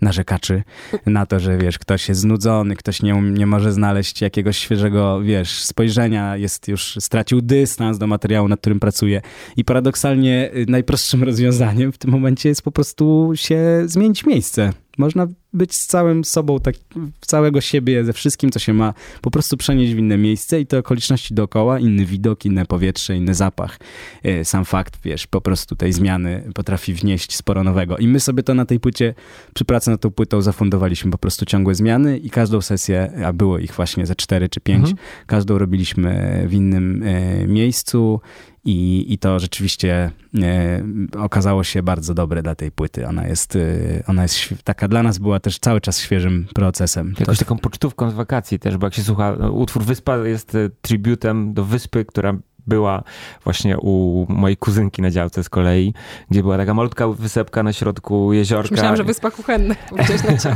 narzekaczy 0.00 0.62
na 1.06 1.26
to, 1.26 1.40
że 1.40 1.58
wiesz, 1.58 1.78
ktoś 1.78 2.08
jest 2.08 2.20
znudzony, 2.20 2.76
ktoś 2.76 3.02
nie, 3.02 3.14
um- 3.14 3.36
nie 3.36 3.46
może 3.46 3.72
znaleźć 3.72 4.20
jakiegoś 4.20 4.58
świeżego, 4.58 5.20
wiesz, 5.22 5.62
spojrzenia, 5.62 6.36
jest 6.36 6.68
już, 6.68 6.96
stracił 7.00 7.40
dystans 7.40 7.98
do 7.98 8.06
materiału, 8.06 8.48
nad 8.48 8.60
którym 8.60 8.80
pracuje. 8.80 9.22
I 9.56 9.64
paradoksalnie 9.64 10.50
y, 10.54 10.66
najprostszym 10.68 11.24
rozwiązaniem 11.30 11.92
w 11.92 11.98
tym 11.98 12.10
momencie 12.10 12.48
jest 12.48 12.62
po 12.62 12.72
prostu 12.72 13.32
się 13.34 13.82
zmienić 13.86 14.26
miejsce. 14.26 14.72
Można 15.00 15.26
być 15.52 15.74
z 15.74 15.86
całym 15.86 16.24
sobą, 16.24 16.60
tak, 16.60 16.74
całego 17.20 17.60
siebie, 17.60 18.04
ze 18.04 18.12
wszystkim, 18.12 18.50
co 18.50 18.58
się 18.58 18.72
ma, 18.74 18.94
po 19.20 19.30
prostu 19.30 19.56
przenieść 19.56 19.94
w 19.94 19.98
inne 19.98 20.18
miejsce 20.18 20.60
i 20.60 20.66
te 20.66 20.78
okoliczności 20.78 21.34
dookoła, 21.34 21.78
inny 21.78 22.04
widok, 22.04 22.44
inne 22.44 22.66
powietrze, 22.66 23.16
inny 23.16 23.34
zapach. 23.34 23.78
E, 24.22 24.44
Sam 24.44 24.64
fakt, 24.64 24.98
wiesz, 25.04 25.26
po 25.26 25.40
prostu 25.40 25.76
tej 25.76 25.92
zmiany 25.92 26.50
potrafi 26.54 26.94
wnieść 26.94 27.36
sporo 27.36 27.64
nowego. 27.64 27.96
I 27.96 28.06
my 28.08 28.20
sobie 28.20 28.42
to 28.42 28.54
na 28.54 28.64
tej 28.66 28.80
płycie, 28.80 29.14
przy 29.54 29.64
pracy 29.64 29.90
nad 29.90 30.00
tą 30.00 30.10
płytą 30.10 30.42
zafundowaliśmy 30.42 31.10
po 31.10 31.18
prostu 31.18 31.46
ciągłe 31.46 31.74
zmiany 31.74 32.18
i 32.18 32.30
każdą 32.30 32.60
sesję, 32.60 33.12
a 33.26 33.32
było 33.32 33.58
ich 33.58 33.72
właśnie 33.74 34.06
ze 34.06 34.14
cztery 34.14 34.48
czy 34.48 34.60
pięć, 34.60 34.80
Mhm. 34.80 34.96
każdą 35.26 35.58
robiliśmy 35.58 36.44
w 36.48 36.54
innym 36.54 37.02
e, 37.02 37.46
miejscu 37.46 38.20
i, 38.64 39.06
i 39.12 39.18
to 39.18 39.38
rzeczywiście 39.38 40.10
e, 40.42 40.84
okazało 41.18 41.64
się 41.64 41.82
bardzo 41.82 42.14
dobre 42.14 42.42
dla 42.42 42.54
tej 42.54 42.70
płyty. 42.70 43.06
Ona 43.06 43.26
jest, 43.26 43.56
e, 43.56 43.60
ona 44.06 44.22
jest 44.22 44.54
taka 44.64 44.88
dla 44.88 45.02
nas 45.02 45.18
była 45.18 45.40
też 45.40 45.58
cały 45.58 45.80
czas 45.80 46.00
świeżym 46.00 46.46
procesem. 46.54 47.14
Jakąś 47.20 47.38
taką 47.38 47.58
pocztówką 47.58 48.10
z 48.10 48.14
wakacji 48.14 48.58
też, 48.58 48.76
bo 48.76 48.86
jak 48.86 48.94
się 48.94 49.02
słucha, 49.02 49.36
no, 49.40 49.52
utwór 49.52 49.84
Wyspa 49.84 50.16
jest 50.16 50.54
e, 50.54 50.70
tributem 50.82 51.54
do 51.54 51.64
wyspy, 51.64 52.04
która 52.04 52.38
była 52.70 53.02
właśnie 53.44 53.78
u 53.78 54.26
mojej 54.28 54.56
kuzynki 54.56 55.02
na 55.02 55.10
działce 55.10 55.44
z 55.44 55.48
kolei, 55.48 55.94
gdzie 56.30 56.42
była 56.42 56.56
taka 56.56 56.74
malutka 56.74 57.08
wysepka 57.08 57.62
na 57.62 57.72
środku 57.72 58.32
jeziorka. 58.32 58.70
Myślałam, 58.70 58.96
że 58.96 59.04
Wyspa 59.04 59.30
Kuchenna. 59.30 59.74
Na 59.96 60.04
działce. 60.04 60.54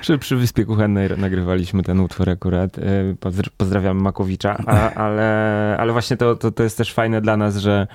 przy, 0.00 0.18
przy 0.18 0.36
Wyspie 0.36 0.64
Kuchennej 0.64 1.08
nagrywaliśmy 1.16 1.82
ten 1.82 2.00
utwór 2.00 2.30
akurat. 2.30 2.78
Y, 2.78 3.16
pozdrawiam 3.56 3.96
Makowicza, 3.96 4.56
a, 4.66 4.92
ale, 4.94 5.76
ale 5.78 5.92
właśnie 5.92 6.16
to, 6.16 6.36
to, 6.36 6.50
to 6.50 6.62
jest 6.62 6.78
też 6.78 6.92
fajne 6.92 7.20
dla 7.20 7.36
nas, 7.36 7.56
że 7.56 7.86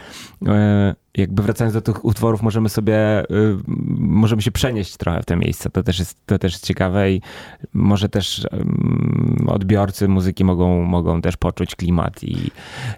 jakby 1.18 1.44
wracając 1.44 1.74
do 1.74 1.82
tych 1.82 2.06
utworów, 2.06 2.42
możemy 2.42 2.70
sobie, 2.70 3.24
y, 3.24 3.58
możemy 3.98 4.42
się 4.42 4.52
przenieść 4.52 4.98
trochę 4.98 5.22
w 5.22 5.26
te 5.26 5.36
miejsca. 5.36 5.70
To 5.70 5.84
też 5.84 6.00
jest, 6.00 6.26
to 6.26 6.40
też 6.40 6.54
jest 6.54 6.66
ciekawe 6.66 7.12
i 7.12 7.22
może 7.74 8.10
też 8.10 8.40
y, 8.40 8.48
odbiorcy 9.48 10.08
muzyki 10.08 10.44
mogą, 10.44 10.82
mogą 10.82 11.22
też 11.22 11.38
poczuć 11.38 11.76
klimat 11.76 12.24
i 12.24 12.52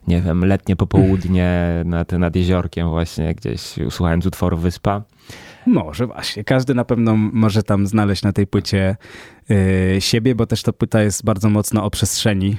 nie 0.07 0.21
wiem, 0.21 0.45
letnie 0.45 0.75
popołudnie 0.75 1.69
nad, 1.85 2.11
nad 2.11 2.35
jeziorkiem 2.35 2.89
właśnie 2.89 3.35
gdzieś 3.35 3.61
słuchając 3.89 4.25
utworu 4.25 4.57
Wyspa. 4.57 5.01
Może 5.65 6.07
właśnie. 6.07 6.43
Każdy 6.43 6.73
na 6.73 6.85
pewno 6.85 7.15
może 7.17 7.63
tam 7.63 7.87
znaleźć 7.87 8.23
na 8.23 8.33
tej 8.33 8.47
płycie 8.47 8.97
y, 9.51 10.01
siebie, 10.01 10.35
bo 10.35 10.45
też 10.45 10.63
ta 10.63 10.73
płyta 10.73 11.01
jest 11.01 11.25
bardzo 11.25 11.49
mocno 11.49 11.85
o 11.85 11.89
przestrzeni 11.89 12.57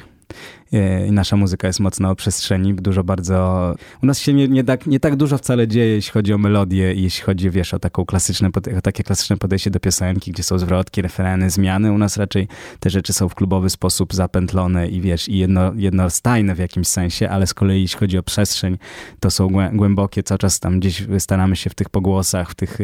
i 1.09 1.13
nasza 1.13 1.37
muzyka 1.37 1.67
jest 1.67 1.81
mocno 1.81 2.11
o 2.11 2.15
przestrzeni, 2.15 2.75
dużo 2.75 3.05
bardzo... 3.05 3.75
U 4.03 4.07
nas 4.07 4.19
się 4.19 4.33
nie, 4.33 4.49
nie, 4.49 4.65
tak, 4.65 4.87
nie 4.87 5.01
tak 5.01 5.17
dużo 5.17 5.39
wcale 5.39 5.69
dzieje, 5.69 5.95
jeśli 5.95 6.13
chodzi 6.13 6.33
o 6.33 6.39
melodię 6.39 6.95
i 6.95 7.03
jeśli 7.03 7.23
chodzi, 7.23 7.51
wiesz, 7.51 7.75
o 7.75 7.79
taką 7.79 8.05
klasyczne, 8.05 8.51
o 8.79 8.81
takie 8.81 9.05
klasyczne 9.05 9.37
podejście 9.37 9.71
do 9.71 9.81
piosenki, 9.81 10.33
gdzie 10.33 10.43
są 10.43 10.59
zwrotki, 10.59 11.03
refereny, 11.03 11.51
zmiany. 11.51 11.93
U 11.93 11.99
nas 11.99 12.17
raczej 12.17 12.49
te 12.81 12.91
rzeczy 12.91 13.13
są 13.13 13.29
w 13.29 13.35
klubowy 13.35 13.71
sposób 13.71 14.15
zapętlone 14.15 14.89
i 14.89 15.01
wiesz, 15.01 15.29
i 15.29 15.39
jedno, 15.39 15.73
jednostajne 15.77 16.55
w 16.55 16.59
jakimś 16.59 16.89
sensie, 16.89 17.29
ale 17.29 17.47
z 17.47 17.55
kolei 17.55 17.83
jeśli 17.83 17.99
chodzi 17.99 18.19
o 18.19 18.23
przestrzeń, 18.23 18.79
to 19.21 19.31
są 19.31 19.49
głębokie, 19.73 20.23
cały 20.23 20.39
czas 20.39 20.61
tam 20.61 20.81
gdzieś 20.81 21.07
staramy 21.19 21.57
się 21.57 21.71
w 21.71 21.75
tych 21.75 21.89
pogłosach, 21.89 22.51
w, 22.51 22.55
tych, 22.55 22.79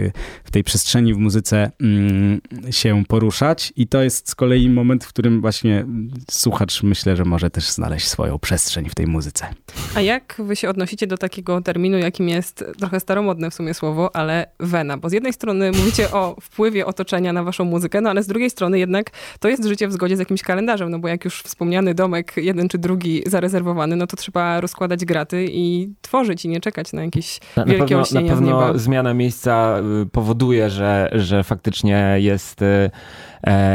w 0.44 0.50
tej 0.50 0.64
przestrzeni 0.64 1.14
w 1.14 1.18
muzyce 1.18 1.70
mm, 1.80 2.40
się 2.70 3.04
poruszać 3.08 3.72
i 3.76 3.86
to 3.86 4.02
jest 4.02 4.28
z 4.28 4.34
kolei 4.34 4.70
moment, 4.70 5.04
w 5.04 5.08
którym 5.08 5.40
właśnie 5.40 5.86
słuchacz 6.30 6.82
myślę, 6.82 7.16
że 7.16 7.24
może 7.24 7.39
też 7.48 7.70
znaleźć 7.70 8.08
swoją 8.08 8.38
przestrzeń 8.38 8.88
w 8.88 8.94
tej 8.94 9.06
muzyce. 9.06 9.46
A 9.94 10.00
jak 10.00 10.36
wy 10.38 10.56
się 10.56 10.68
odnosicie 10.68 11.06
do 11.06 11.18
takiego 11.18 11.60
terminu, 11.60 11.98
jakim 11.98 12.28
jest 12.28 12.64
trochę 12.78 13.00
staromodne 13.00 13.50
w 13.50 13.54
sumie 13.54 13.74
słowo, 13.74 14.16
ale 14.16 14.46
wena? 14.60 14.96
Bo 14.96 15.08
z 15.08 15.12
jednej 15.12 15.32
strony 15.32 15.72
mówicie 15.72 16.10
o 16.10 16.36
wpływie 16.40 16.86
otoczenia 16.86 17.32
na 17.32 17.42
waszą 17.42 17.64
muzykę, 17.64 18.00
no 18.00 18.10
ale 18.10 18.22
z 18.22 18.26
drugiej 18.26 18.50
strony 18.50 18.78
jednak 18.78 19.10
to 19.40 19.48
jest 19.48 19.64
życie 19.64 19.88
w 19.88 19.92
zgodzie 19.92 20.16
z 20.16 20.18
jakimś 20.18 20.42
kalendarzem, 20.42 20.90
no 20.90 20.98
bo 20.98 21.08
jak 21.08 21.24
już 21.24 21.42
wspomniany 21.42 21.94
domek, 21.94 22.32
jeden 22.36 22.68
czy 22.68 22.78
drugi 22.78 23.22
zarezerwowany, 23.26 23.96
no 23.96 24.06
to 24.06 24.16
trzeba 24.16 24.60
rozkładać 24.60 25.04
graty 25.04 25.46
i 25.50 25.94
tworzyć 26.00 26.44
i 26.44 26.48
nie 26.48 26.60
czekać 26.60 26.92
na 26.92 27.04
jakieś 27.04 27.40
na, 27.56 27.64
wielkie 27.64 27.96
na 27.96 28.02
pewno, 28.02 28.20
na 28.20 28.28
pewno 28.28 28.78
zmiana 28.78 29.14
miejsca 29.14 29.80
y, 30.02 30.06
powoduje, 30.06 30.70
że, 30.70 31.10
że 31.12 31.44
faktycznie 31.44 32.16
jest 32.18 32.62
y, 32.62 32.90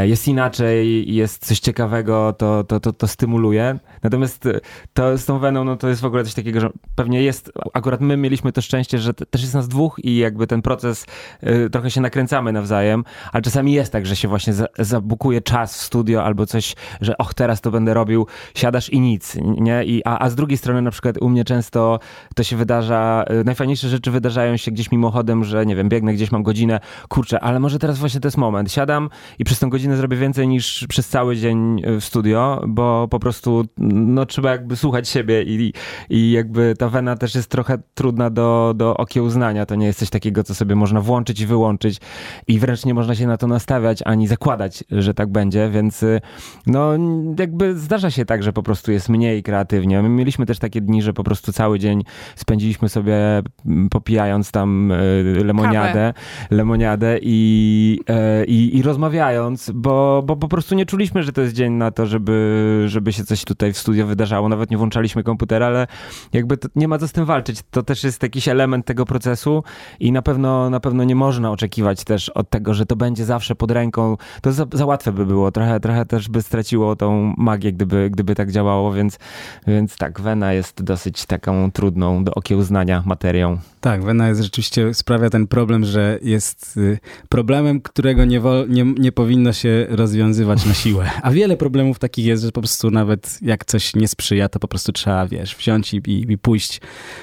jest 0.03 0.27
inaczej, 0.27 1.13
jest 1.15 1.45
coś 1.45 1.59
ciekawego, 1.59 2.33
to, 2.37 2.63
to, 2.63 2.79
to, 2.79 2.93
to 2.93 3.07
stymuluje. 3.07 3.79
Natomiast 4.03 4.45
e, 4.45 4.59
to 4.93 5.17
z 5.17 5.25
tą 5.25 5.39
weną, 5.39 5.63
no 5.63 5.77
to 5.77 5.89
jest 5.89 6.01
w 6.01 6.05
ogóle 6.05 6.23
coś 6.23 6.33
takiego, 6.33 6.59
że 6.59 6.69
pewnie 6.95 7.23
jest, 7.23 7.51
akurat 7.73 8.01
my 8.01 8.17
mieliśmy 8.17 8.51
to 8.51 8.61
szczęście, 8.61 8.99
że 8.99 9.13
też 9.13 9.41
jest 9.41 9.53
nas 9.53 9.67
dwóch 9.67 9.99
i 10.03 10.17
jakby 10.17 10.47
ten 10.47 10.61
proces 10.61 11.05
y, 11.43 11.69
trochę 11.69 11.91
się 11.91 12.01
nakręcamy 12.01 12.51
nawzajem, 12.51 13.03
ale 13.31 13.41
czasami 13.41 13.73
jest 13.73 13.91
tak, 13.91 14.05
że 14.05 14.15
się 14.15 14.27
właśnie 14.27 14.53
za, 14.53 14.65
zabukuje 14.79 15.41
czas 15.41 15.77
w 15.77 15.81
studio 15.81 16.23
albo 16.23 16.45
coś, 16.45 16.75
że 17.01 17.17
och, 17.17 17.33
teraz 17.33 17.61
to 17.61 17.71
będę 17.71 17.93
robił, 17.93 18.27
siadasz 18.55 18.89
i 18.89 18.99
nic, 18.99 19.37
nie? 19.41 19.83
I, 19.83 20.01
a, 20.05 20.19
a 20.19 20.29
z 20.29 20.35
drugiej 20.35 20.57
strony 20.57 20.81
na 20.81 20.91
przykład 20.91 21.17
u 21.21 21.29
mnie 21.29 21.43
często 21.43 21.99
to 22.35 22.43
się 22.43 22.55
wydarza, 22.55 23.25
najfajniejsze 23.45 23.89
rzeczy 23.89 24.11
wydarzają 24.11 24.57
się 24.57 24.71
gdzieś 24.71 24.91
mimochodem, 24.91 25.43
że 25.43 25.65
nie 25.65 25.75
wiem, 25.75 25.89
biegnę 25.89 26.13
gdzieś, 26.13 26.31
mam 26.31 26.43
godzinę, 26.43 26.79
kurczę, 27.09 27.39
ale 27.39 27.59
może 27.59 27.79
teraz 27.79 27.97
właśnie 27.97 28.19
to 28.19 28.27
jest 28.27 28.37
moment, 28.37 28.71
siadam 28.71 29.09
i 29.39 29.43
przez 29.43 29.54
tą 29.59 29.69
godzinę 29.69 29.97
zrobię 29.97 30.17
więcej 30.17 30.47
niż 30.47 30.85
przez 30.89 31.07
cały 31.07 31.35
dzień 31.35 31.81
w 31.99 32.03
studio, 32.03 32.63
bo 32.67 33.07
po 33.07 33.19
prostu 33.19 33.65
no, 33.77 34.25
trzeba 34.25 34.51
jakby 34.51 34.75
słuchać 34.75 35.09
siebie 35.09 35.43
i, 35.43 35.73
i 36.09 36.31
jakby 36.31 36.73
ta 36.79 36.89
wena 36.89 37.15
też 37.15 37.35
jest 37.35 37.49
trochę 37.49 37.77
trudna 37.93 38.29
do, 38.29 38.73
do 38.75 38.97
okiełznania. 38.97 39.65
To 39.65 39.75
nie 39.75 39.85
jest 39.85 39.99
coś 39.99 40.09
takiego, 40.09 40.43
co 40.43 40.55
sobie 40.55 40.75
można 40.75 41.01
włączyć 41.01 41.39
i 41.39 41.45
wyłączyć 41.45 41.97
i 42.47 42.59
wręcz 42.59 42.85
nie 42.85 42.93
można 42.93 43.15
się 43.15 43.27
na 43.27 43.37
to 43.37 43.47
nastawiać 43.47 44.01
ani 44.05 44.27
zakładać, 44.27 44.83
że 44.91 45.13
tak 45.13 45.31
będzie, 45.31 45.69
więc 45.69 46.05
no 46.67 46.91
jakby 47.39 47.79
zdarza 47.79 48.11
się 48.11 48.25
tak, 48.25 48.43
że 48.43 48.53
po 48.53 48.63
prostu 48.63 48.91
jest 48.91 49.09
mniej 49.09 49.43
kreatywnie. 49.43 50.01
My 50.01 50.09
mieliśmy 50.09 50.45
też 50.45 50.59
takie 50.59 50.81
dni, 50.81 51.01
że 51.01 51.13
po 51.13 51.23
prostu 51.23 51.53
cały 51.53 51.79
dzień 51.79 52.03
spędziliśmy 52.35 52.89
sobie 52.89 53.15
popijając 53.91 54.51
tam 54.51 54.91
e, 54.91 54.97
lemoniadę, 55.43 56.13
lemoniadę 56.51 57.19
i, 57.21 57.99
e, 58.09 58.45
i, 58.45 58.77
i 58.77 58.81
rozmawiając, 58.81 59.44
bo, 59.73 60.23
bo 60.25 60.35
po 60.35 60.47
prostu 60.47 60.75
nie 60.75 60.85
czuliśmy, 60.85 61.23
że 61.23 61.31
to 61.31 61.41
jest 61.41 61.53
dzień 61.53 61.73
na 61.73 61.91
to, 61.91 62.05
żeby, 62.05 62.83
żeby 62.87 63.13
się 63.13 63.25
coś 63.25 63.45
tutaj 63.45 63.73
w 63.73 63.77
studio 63.77 64.07
wydarzało. 64.07 64.49
Nawet 64.49 64.71
nie 64.71 64.77
włączaliśmy 64.77 65.23
komputera, 65.23 65.65
ale 65.65 65.87
jakby 66.33 66.57
nie 66.75 66.87
ma 66.87 66.97
co 66.97 67.07
z 67.07 67.11
tym 67.11 67.25
walczyć. 67.25 67.59
To 67.71 67.83
też 67.83 68.03
jest 68.03 68.23
jakiś 68.23 68.47
element 68.47 68.85
tego 68.85 69.05
procesu 69.05 69.63
i 69.99 70.11
na 70.11 70.21
pewno, 70.21 70.69
na 70.69 70.79
pewno 70.79 71.03
nie 71.03 71.15
można 71.15 71.51
oczekiwać 71.51 72.03
też 72.03 72.29
od 72.29 72.49
tego, 72.49 72.73
że 72.73 72.85
to 72.85 72.95
będzie 72.95 73.25
zawsze 73.25 73.55
pod 73.55 73.71
ręką. 73.71 74.17
To 74.41 74.51
za, 74.51 74.65
za 74.73 74.85
łatwe 74.85 75.11
by 75.11 75.25
było. 75.25 75.51
Trochę, 75.51 75.79
trochę 75.79 76.05
też 76.05 76.29
by 76.29 76.41
straciło 76.41 76.95
tą 76.95 77.33
magię, 77.37 77.73
gdyby, 77.73 78.09
gdyby 78.09 78.35
tak 78.35 78.51
działało, 78.51 78.93
więc, 78.93 79.19
więc 79.67 79.97
tak, 79.97 80.21
Wena 80.21 80.53
jest 80.53 80.83
dosyć 80.83 81.25
taką 81.25 81.71
trudną 81.71 82.23
do 82.23 82.33
okiełznania 82.33 83.03
materią. 83.05 83.57
Tak, 83.81 84.03
Wena 84.03 84.27
jest 84.27 84.41
rzeczywiście, 84.41 84.93
sprawia 84.93 85.29
ten 85.29 85.47
problem, 85.47 85.85
że 85.85 86.19
jest 86.21 86.77
y, 86.77 86.99
problemem, 87.29 87.81
którego 87.81 88.25
nie, 88.25 88.41
nie, 88.69 88.83
nie 88.83 89.11
powinno 89.35 89.53
się 89.53 89.85
rozwiązywać 89.89 90.65
na 90.65 90.73
siłę. 90.73 91.11
A 91.21 91.31
wiele 91.31 91.57
problemów 91.57 91.99
takich 91.99 92.25
jest, 92.25 92.43
że 92.43 92.51
po 92.51 92.61
prostu 92.61 92.91
nawet 92.91 93.39
jak 93.41 93.65
coś 93.65 93.95
nie 93.95 94.07
sprzyja, 94.07 94.49
to 94.49 94.59
po 94.59 94.67
prostu 94.67 94.91
trzeba, 94.91 95.27
wiesz, 95.27 95.55
wziąć 95.55 95.93
i, 95.93 95.97
i, 95.97 96.31
i 96.31 96.37
pójść, 96.37 96.81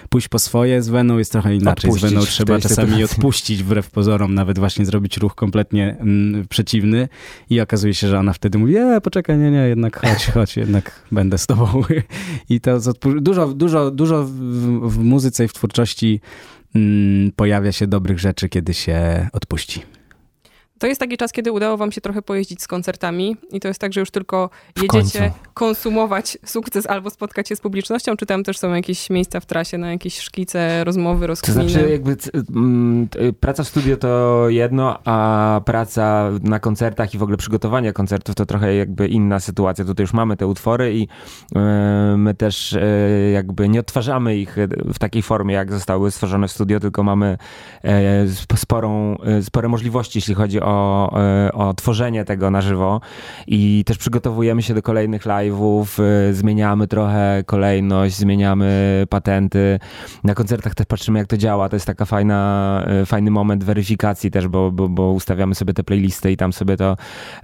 pójść 0.09 0.28
po 0.28 0.38
swoje. 0.38 0.83
Z 0.83 0.88
Weną 0.88 1.19
jest 1.19 1.33
trochę 1.33 1.54
inaczej. 1.54 1.90
Odpuścić 1.90 2.11
z 2.11 2.12
Weną 2.12 2.26
trzeba 2.26 2.59
czasami 2.59 2.90
sytuacji. 2.90 3.04
odpuścić 3.04 3.62
wbrew 3.62 3.90
pozorom, 3.90 4.35
nawet 4.35 4.59
właśnie 4.59 4.87
zrobić 4.87 5.16
ruch 5.16 5.35
kompletnie 5.35 5.97
mm, 6.00 6.49
przeciwny 6.49 7.09
i 7.50 7.61
okazuje 7.61 7.95
się, 7.95 8.09
że 8.09 8.19
ona 8.19 8.33
wtedy 8.33 8.59
mówi, 8.59 8.76
e, 8.76 9.00
poczekaj, 9.00 9.38
nie, 9.38 9.50
nie, 9.50 9.69
jednak 9.69 10.00
chodź, 10.00 10.26
chodź, 10.35 10.57
jednak 10.57 11.02
będę 11.12 11.38
z 11.38 11.47
tobą. 11.47 11.83
I 12.50 12.61
to 12.61 12.78
dużo, 13.21 13.49
dużo, 13.49 13.90
dużo 13.90 14.25
w, 14.25 14.31
w 14.90 14.99
muzyce 14.99 15.45
i 15.45 15.49
w 15.49 15.52
twórczości 15.52 16.21
mm, 16.75 17.33
pojawia 17.37 17.73
się 17.73 17.87
dobrych 17.87 18.19
rzeczy, 18.19 18.49
kiedy 18.49 18.75
się 18.75 19.28
odpuści. 19.33 19.83
To 20.83 20.87
jest 20.87 21.01
taki 21.01 21.17
czas, 21.17 21.33
kiedy 21.33 21.53
udało 21.53 21.77
wam 21.77 21.93
się 21.93 22.01
trochę 22.01 22.23
pojeździć 22.23 22.62
z 22.62 22.67
koncertami 22.67 23.37
i 23.53 23.61
to 23.61 23.69
jest 23.69 23.81
tak, 23.81 23.93
że 23.93 24.01
już 24.01 24.11
tylko 24.11 24.51
jedziecie 24.83 25.33
konsumować 25.55 26.39
sukces 26.45 26.87
albo 26.87 27.11
spotkać 27.11 27.49
się 27.49 27.57
z 27.57 27.61
publicznością, 27.61 28.17
czy 28.17 28.27
tam 28.27 28.45
też 28.45 28.59
są 28.59 28.75
jakieś 28.75 29.11
miejsca 29.11 29.41
w 29.41 29.47
trasie 29.47 29.79
na 29.79 29.91
jakieś 29.91 30.19
szkice, 30.19 30.85
rozmowy, 30.85 31.27
rozkminy? 31.27 31.62
To 31.62 31.69
znaczy 31.69 31.91
jakby 31.91 32.17
mm, 32.55 33.09
praca 33.41 33.65
w 33.65 33.69
studio 33.69 33.97
to 33.97 34.45
jedno, 34.49 34.99
a 35.05 35.61
praca 35.65 36.31
na 36.43 36.59
koncertach 36.61 37.15
i 37.15 37.19
w 37.19 37.23
ogóle 37.23 37.37
przygotowanie 37.37 37.93
koncertów 37.93 38.35
to 38.35 38.47
trochę 38.47 38.75
jakby 38.75 39.09
inna 39.09 39.41
sytuacja. 39.41 39.85
Tutaj 39.85 40.05
już 40.05 40.12
mamy 40.12 40.37
te 40.37 40.47
utwory 40.47 40.95
i 40.95 41.09
e, 41.57 42.15
my 42.19 42.35
też 42.35 42.73
e, 42.73 42.81
jakby 43.33 43.69
nie 43.69 43.81
odtwarzamy 43.81 44.37
ich 44.37 44.57
w 44.95 44.99
takiej 44.99 45.23
formie, 45.23 45.55
jak 45.55 45.73
zostały 45.73 46.11
stworzone 46.11 46.49
w 46.49 46.53
studio, 46.53 46.81
tylko 46.81 47.03
mamy 47.03 47.39
e, 47.85 48.27
sporą, 48.57 49.17
spore 49.43 49.69
możliwości, 49.69 50.19
jeśli 50.19 50.35
chodzi 50.35 50.61
o 50.61 50.72
o, 50.73 51.21
e, 51.21 51.52
o 51.52 51.75
tworzenie 51.75 52.25
tego 52.25 52.50
na 52.50 52.61
żywo 52.61 53.00
i 53.47 53.85
też 53.87 53.99
przygotowujemy 53.99 54.62
się 54.62 54.75
do 54.75 54.83
kolejnych 54.83 55.25
live'ów, 55.25 56.02
e, 56.02 56.35
zmieniamy 56.35 56.88
trochę 56.88 57.43
kolejność, 57.47 58.17
zmieniamy 58.17 59.07
patenty. 59.11 59.79
Na 60.25 60.35
koncertach 60.35 60.75
też 60.75 60.87
patrzymy, 60.87 61.19
jak 61.19 61.29
to 61.29 61.37
działa. 61.37 61.69
To 61.69 61.76
jest 61.76 61.87
taka 61.87 62.05
fajna, 62.05 62.85
e, 62.87 63.07
fajny 63.07 63.31
moment 63.31 63.64
weryfikacji 63.64 64.31
też, 64.31 64.49
bo, 64.49 64.71
bo, 64.71 64.88
bo 64.88 65.12
ustawiamy 65.12 65.55
sobie 65.55 65.75
te 65.75 65.85
playlisty 65.85 66.33
i 66.33 66.37
tam 66.37 66.52
sobie 66.52 66.76
to 66.76 66.97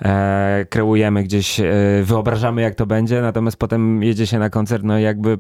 e, 0.03 0.67
kreujemy 0.71 1.23
gdzieś, 1.23 1.61
e, 1.61 1.65
wyobrażamy, 2.03 2.63
jak 2.63 2.75
to 2.75 2.87
będzie, 2.87 3.23
natomiast 3.23 3.57
potem 3.57 4.03
jedzie 4.03 4.27
się 4.27 4.39
na 4.39 4.51
koncert, 4.51 4.85
no 4.85 4.99
i 4.99 5.03
jakby 5.03 5.39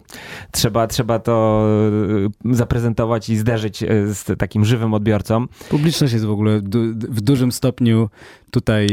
trzeba, 0.50 0.87
trzeba 0.87 1.18
to 1.18 1.64
zaprezentować 2.45 3.28
i 3.28 3.37
zderzyć 3.37 3.85
z 4.07 4.38
takim 4.38 4.64
żywym 4.64 4.95
odbiorcą. 4.95 5.47
Publiczność 5.71 6.12
jest 6.12 6.25
w 6.25 6.30
ogóle 6.30 6.61
w 7.09 7.21
dużym 7.21 7.52
stopniu 7.52 7.67
stopniu 7.68 8.08
tutaj 8.50 8.87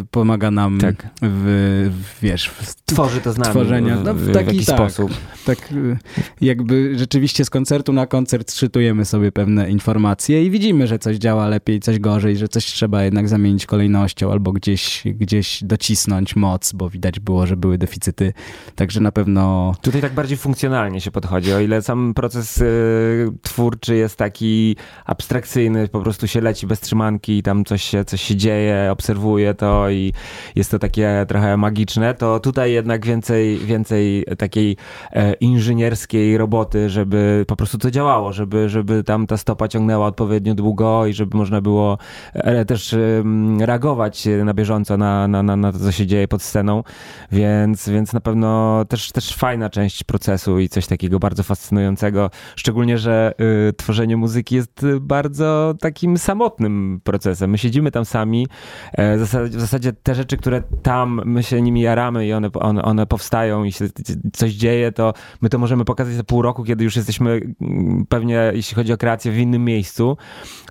y, 0.00 0.04
pomaga 0.10 0.50
nam 0.50 0.78
Tak. 0.78 1.10
w, 1.22 1.90
w, 1.92 2.20
wiesz, 2.22 2.48
w 2.48 2.74
Tworzy 2.84 3.20
to 3.20 3.32
z 3.32 3.38
nami 3.38 3.50
Tworzenia. 3.50 3.96
w, 3.96 4.04
No, 4.04 4.14
w, 4.14 4.32
taki 4.32 4.46
jakiś 4.46 4.66
tak. 4.66 4.76
sposób. 4.76 5.10
tak 5.46 5.72
y, 5.72 5.96
jakby 6.40 6.98
rzeczywiście 6.98 7.44
z 7.44 7.50
koncertu 7.50 7.92
na 7.92 8.06
koncert 8.06 8.50
sczytujemy 8.50 9.04
sobie 9.04 9.32
pewne 9.32 9.70
informacje 9.70 10.44
i 10.44 10.50
widzimy, 10.50 10.86
że 10.86 10.98
coś 10.98 11.16
działa 11.16 11.48
lepiej, 11.48 11.80
coś 11.80 11.98
gorzej, 11.98 12.36
że 12.36 12.48
coś 12.48 12.64
trzeba 12.64 13.02
jednak 13.04 13.28
zamienić 13.28 13.66
kolejnością 13.66 14.32
albo 14.32 14.52
gdzieś, 14.52 15.02
gdzieś 15.04 15.64
docisnąć 15.64 16.36
moc, 16.36 16.72
bo 16.72 16.90
widać 16.90 17.20
było, 17.20 17.46
że 17.46 17.56
były 17.56 17.78
deficyty. 17.78 18.32
Także 18.74 19.00
na 19.00 19.12
pewno 19.12 19.72
Tutaj 19.82 20.00
tak 20.00 20.14
bardziej 20.14 20.38
funkcjonalnie 20.38 21.00
się 21.00 21.10
podchodzi. 21.10 21.52
O 21.52 21.60
ile 21.60 21.82
sam 21.82 22.14
proces 22.14 22.58
y, 22.58 23.32
twórczy 23.42 23.96
jest 23.96 24.16
taki 24.16 24.76
abstrakcyjny, 25.06 25.88
po 25.88 26.00
prostu 26.00 26.26
się 26.28 26.40
leci 26.40 26.66
bez 26.66 26.80
trzymanki 26.80 27.38
i 27.38 27.42
tam 27.42 27.64
coś 27.64 27.82
się, 27.82 28.04
coś 28.04 28.20
się 28.22 28.36
dzieje, 28.36 28.88
obserwuje 29.02 29.54
to 29.54 29.90
i 29.90 30.12
jest 30.54 30.70
to 30.70 30.78
takie 30.78 31.24
trochę 31.28 31.56
magiczne, 31.56 32.14
to 32.14 32.40
tutaj 32.40 32.72
jednak 32.72 33.06
więcej, 33.06 33.58
więcej 33.58 34.24
takiej 34.38 34.76
e, 35.12 35.32
inżynierskiej 35.32 36.38
roboty, 36.38 36.90
żeby 36.90 37.44
po 37.48 37.56
prostu 37.56 37.78
to 37.78 37.90
działało, 37.90 38.32
żeby, 38.32 38.68
żeby 38.68 39.04
tam 39.04 39.26
ta 39.26 39.36
stopa 39.36 39.68
ciągnęła 39.68 40.06
odpowiednio 40.06 40.54
długo 40.54 41.06
i 41.06 41.12
żeby 41.12 41.36
można 41.36 41.60
było 41.60 41.98
e, 42.34 42.64
też 42.64 42.96
reagować 43.60 44.28
na 44.44 44.54
bieżąco 44.54 44.96
na, 44.96 45.28
na, 45.28 45.42
na, 45.42 45.56
na 45.56 45.72
to, 45.72 45.78
co 45.78 45.92
się 45.92 46.06
dzieje 46.06 46.28
pod 46.28 46.42
sceną. 46.42 46.82
Więc, 47.32 47.88
więc 47.88 48.12
na 48.12 48.20
pewno 48.20 48.84
też, 48.88 49.12
też 49.12 49.34
fajna 49.34 49.70
część 49.70 50.04
procesu 50.04 50.58
i 50.58 50.68
coś 50.68 50.86
takiego 50.86 51.18
bardzo 51.18 51.42
fascynującego. 51.42 52.30
Szczególnie, 52.56 52.98
że 52.98 53.34
y, 53.68 53.72
tworzenie 53.72 54.16
muzyki 54.16 54.54
jest 54.54 54.86
bardzo 55.00 55.74
takim 55.80 56.18
samotnym 56.18 57.00
procesem. 57.04 57.50
My 57.50 57.58
siedzimy 57.58 57.90
tam 57.90 58.04
sami. 58.04 58.46
E, 58.92 59.16
w, 59.16 59.60
zasadzie, 59.60 59.92
te 59.92 60.14
rzeczy, 60.14 60.36
które 60.36 60.62
tam 60.82 61.22
my 61.24 61.42
się 61.42 61.62
nimi 61.62 61.80
jaramy 61.80 62.26
i 62.26 62.32
one, 62.32 62.52
one, 62.52 62.82
one 62.82 63.06
powstają 63.06 63.64
i 63.64 63.72
się 63.72 63.88
coś 64.32 64.52
dzieje, 64.52 64.92
to 64.92 65.12
my 65.40 65.48
to 65.48 65.58
możemy 65.58 65.84
pokazać 65.84 66.14
za 66.14 66.24
pół 66.24 66.42
roku, 66.42 66.64
kiedy 66.64 66.84
już 66.84 66.96
jesteśmy 66.96 67.40
mm, 67.60 68.06
pewnie, 68.08 68.50
jeśli 68.54 68.74
chodzi 68.74 68.92
o 68.92 68.96
kreację, 68.96 69.32
w 69.32 69.38
innym 69.38 69.64
miejscu. 69.64 70.16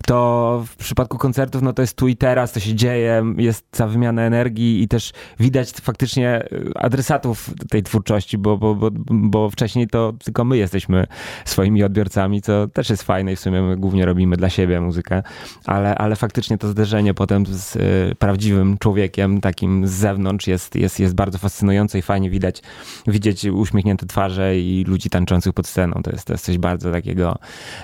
To 0.06 0.64
w 0.68 0.76
przypadku 0.76 1.18
koncertów, 1.18 1.62
no 1.62 1.74
to 1.74 1.82
jest 1.82 1.98
tu 1.98 2.08
i 2.08 2.16
teraz, 2.16 2.52
to 2.52 2.60
się 2.60 2.76
dzieje, 2.76 3.24
jest 3.38 3.72
ta 3.72 3.88
wymiana 3.88 4.22
energii 4.22 4.84
i 4.84 4.88
też 4.88 5.14
widać 5.40 5.72
faktycznie 5.72 6.46
y, 6.52 6.72
adresatów 6.76 7.50
tej 7.70 7.84
twórczości, 7.84 8.38
bo, 8.38 8.58
bo, 8.58 8.76
bo, 8.76 8.90
bo 9.10 9.50
wcześniej 9.50 9.88
to 9.88 10.14
tylko 10.24 10.46
my 10.46 10.58
jesteśmy 10.58 11.08
swoimi 11.46 11.84
odbiorcami, 11.84 12.42
co 12.42 12.68
też 12.68 12.90
jest 12.90 13.04
fajne 13.04 13.34
i 13.34 13.36
w 13.36 13.40
sumie 13.40 13.62
my 13.62 13.78
głównie 13.78 14.06
robimy 14.06 14.38
dla 14.38 14.50
siebie 14.50 14.82
muzykę, 14.82 15.24
ale, 15.66 15.96
ale 15.96 16.16
faktycznie 16.16 16.58
to 16.58 16.68
zderzenie 16.68 17.14
potem 17.14 17.46
z 17.46 17.76
y, 17.76 18.11
prawdziwym 18.20 18.78
człowiekiem, 18.78 19.42
takim 19.42 19.88
z 19.88 19.92
zewnątrz 19.92 20.48
jest, 20.48 20.76
jest, 20.76 21.00
jest 21.00 21.16
bardzo 21.16 21.38
fascynujące 21.38 22.00
i 22.00 22.02
fajnie 22.02 22.30
widać, 22.30 22.62
widzieć 23.08 23.46
uśmiechnięte 23.46 24.06
twarze 24.06 24.60
i 24.60 24.84
ludzi 24.88 25.10
tańczących 25.10 25.54
pod 25.54 25.68
sceną. 25.68 26.02
To 26.04 26.12
jest, 26.12 26.26
to 26.26 26.34
jest 26.34 26.46
coś 26.46 26.58
bardzo 26.58 26.92
takiego, 26.92 27.38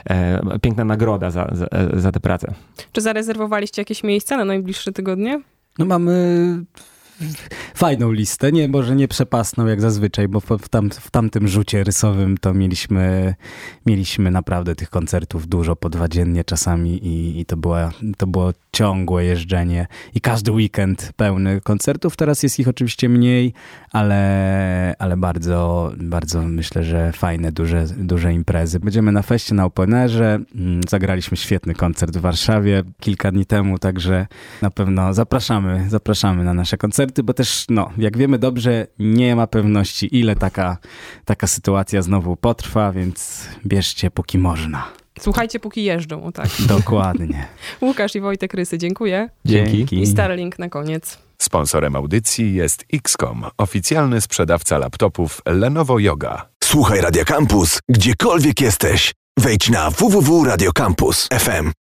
e, 0.10 0.60
piękna 0.62 0.86
nagroda 0.86 1.31
za, 1.31 1.50
za, 1.51 1.67
za 1.93 2.12
tę 2.12 2.19
pracę. 2.19 2.53
Czy 2.91 3.01
zarezerwowaliście 3.01 3.81
jakieś 3.81 4.03
miejsca 4.03 4.38
na 4.38 4.46
najbliższe 4.46 4.91
tygodnie? 4.91 5.41
No 5.79 5.86
mamy 5.86 6.65
fajną 7.76 8.12
listę, 8.12 8.52
nie, 8.52 8.68
może 8.68 8.96
nie 8.96 9.08
przepasną 9.08 9.66
jak 9.66 9.82
zazwyczaj, 9.82 10.28
bo 10.28 10.40
w, 10.40 10.70
tam, 10.70 10.90
w 10.90 11.12
tamtym 11.12 11.48
rzucie 11.48 11.84
rysowym 11.84 12.38
to 12.38 12.54
mieliśmy, 12.54 13.36
mieliśmy 13.86 14.32
naprawdę 14.32 14.76
tych 14.76 14.90
koncertów 14.90 15.48
dużo 15.48 15.76
po 15.76 15.90
dwa 15.90 16.08
dziennie 16.08 16.44
czasami 16.44 17.08
i, 17.08 17.40
i 17.40 17.46
to, 17.46 17.58
była, 17.58 17.92
to 18.18 18.28
było 18.28 18.52
ciągłe 18.72 19.26
jeżdżenie 19.26 19.88
i 20.16 20.22
każdy 20.22 20.52
weekend 20.52 21.12
pełny 21.16 21.62
koncertów. 21.62 22.16
Teraz 22.16 22.44
jest 22.44 22.60
ich 22.60 22.68
oczywiście 22.68 23.10
mniej, 23.10 23.54
ale, 23.92 24.96
ale 25.00 25.18
bardzo, 25.18 25.92
bardzo 25.98 26.42
myślę, 26.42 26.84
że 26.84 27.12
fajne, 27.12 27.52
duże, 27.52 27.86
duże 27.98 28.34
imprezy. 28.34 28.80
Będziemy 28.80 29.12
na 29.12 29.22
feście 29.22 29.56
na 29.56 29.66
Openerze, 29.66 30.40
Mm, 30.56 30.82
zagraliśmy 30.90 31.38
świetny 31.38 31.74
koncert 31.74 32.18
w 32.18 32.22
Warszawie 32.22 32.84
kilka 33.00 33.32
dni 33.32 33.46
temu, 33.46 33.80
także 33.80 34.28
na 34.62 34.72
pewno 34.72 35.14
zapraszamy, 35.14 35.86
zapraszamy 35.90 36.44
na 36.44 36.54
nasze 36.54 36.78
koncerty, 36.78 37.07
bo 37.24 37.34
też, 37.34 37.66
no, 37.70 37.90
jak 37.98 38.18
wiemy 38.18 38.40
dobrze, 38.40 38.88
nie 39.00 39.36
ma 39.36 39.48
pewności, 39.48 40.20
ile 40.20 40.36
taka, 40.36 40.78
taka 41.26 41.48
sytuacja 41.48 42.02
znowu 42.02 42.36
potrwa, 42.36 42.92
więc 42.92 43.48
bierzcie 43.66 44.12
póki 44.12 44.38
można. 44.38 44.88
Słuchajcie, 45.20 45.60
póki 45.60 45.84
jeżdżą, 45.84 46.24
o 46.24 46.32
tak. 46.32 46.50
Dokładnie. 46.68 47.48
Łukasz 47.82 48.16
i 48.16 48.20
Wojtek 48.20 48.54
Rysy, 48.54 48.78
dziękuję. 48.78 49.30
Dzięki. 49.46 50.02
I 50.02 50.08
Starlink 50.08 50.60
na 50.60 50.70
koniec. 50.70 51.18
Sponsorem 51.42 51.96
audycji 51.96 52.54
jest 52.54 52.86
XCOM, 52.94 53.46
oficjalny 53.58 54.22
sprzedawca 54.22 54.78
laptopów 54.78 55.42
Lenovo 55.46 56.00
Yoga. 56.00 56.50
Słuchaj 56.64 57.02
Radio 57.02 57.26
Campus, 57.26 57.80
gdziekolwiek 57.90 58.62
jesteś. 58.62 59.14
Wejdź 59.40 59.70
na 59.70 59.90
www.radiocampus.fm. 59.92 61.72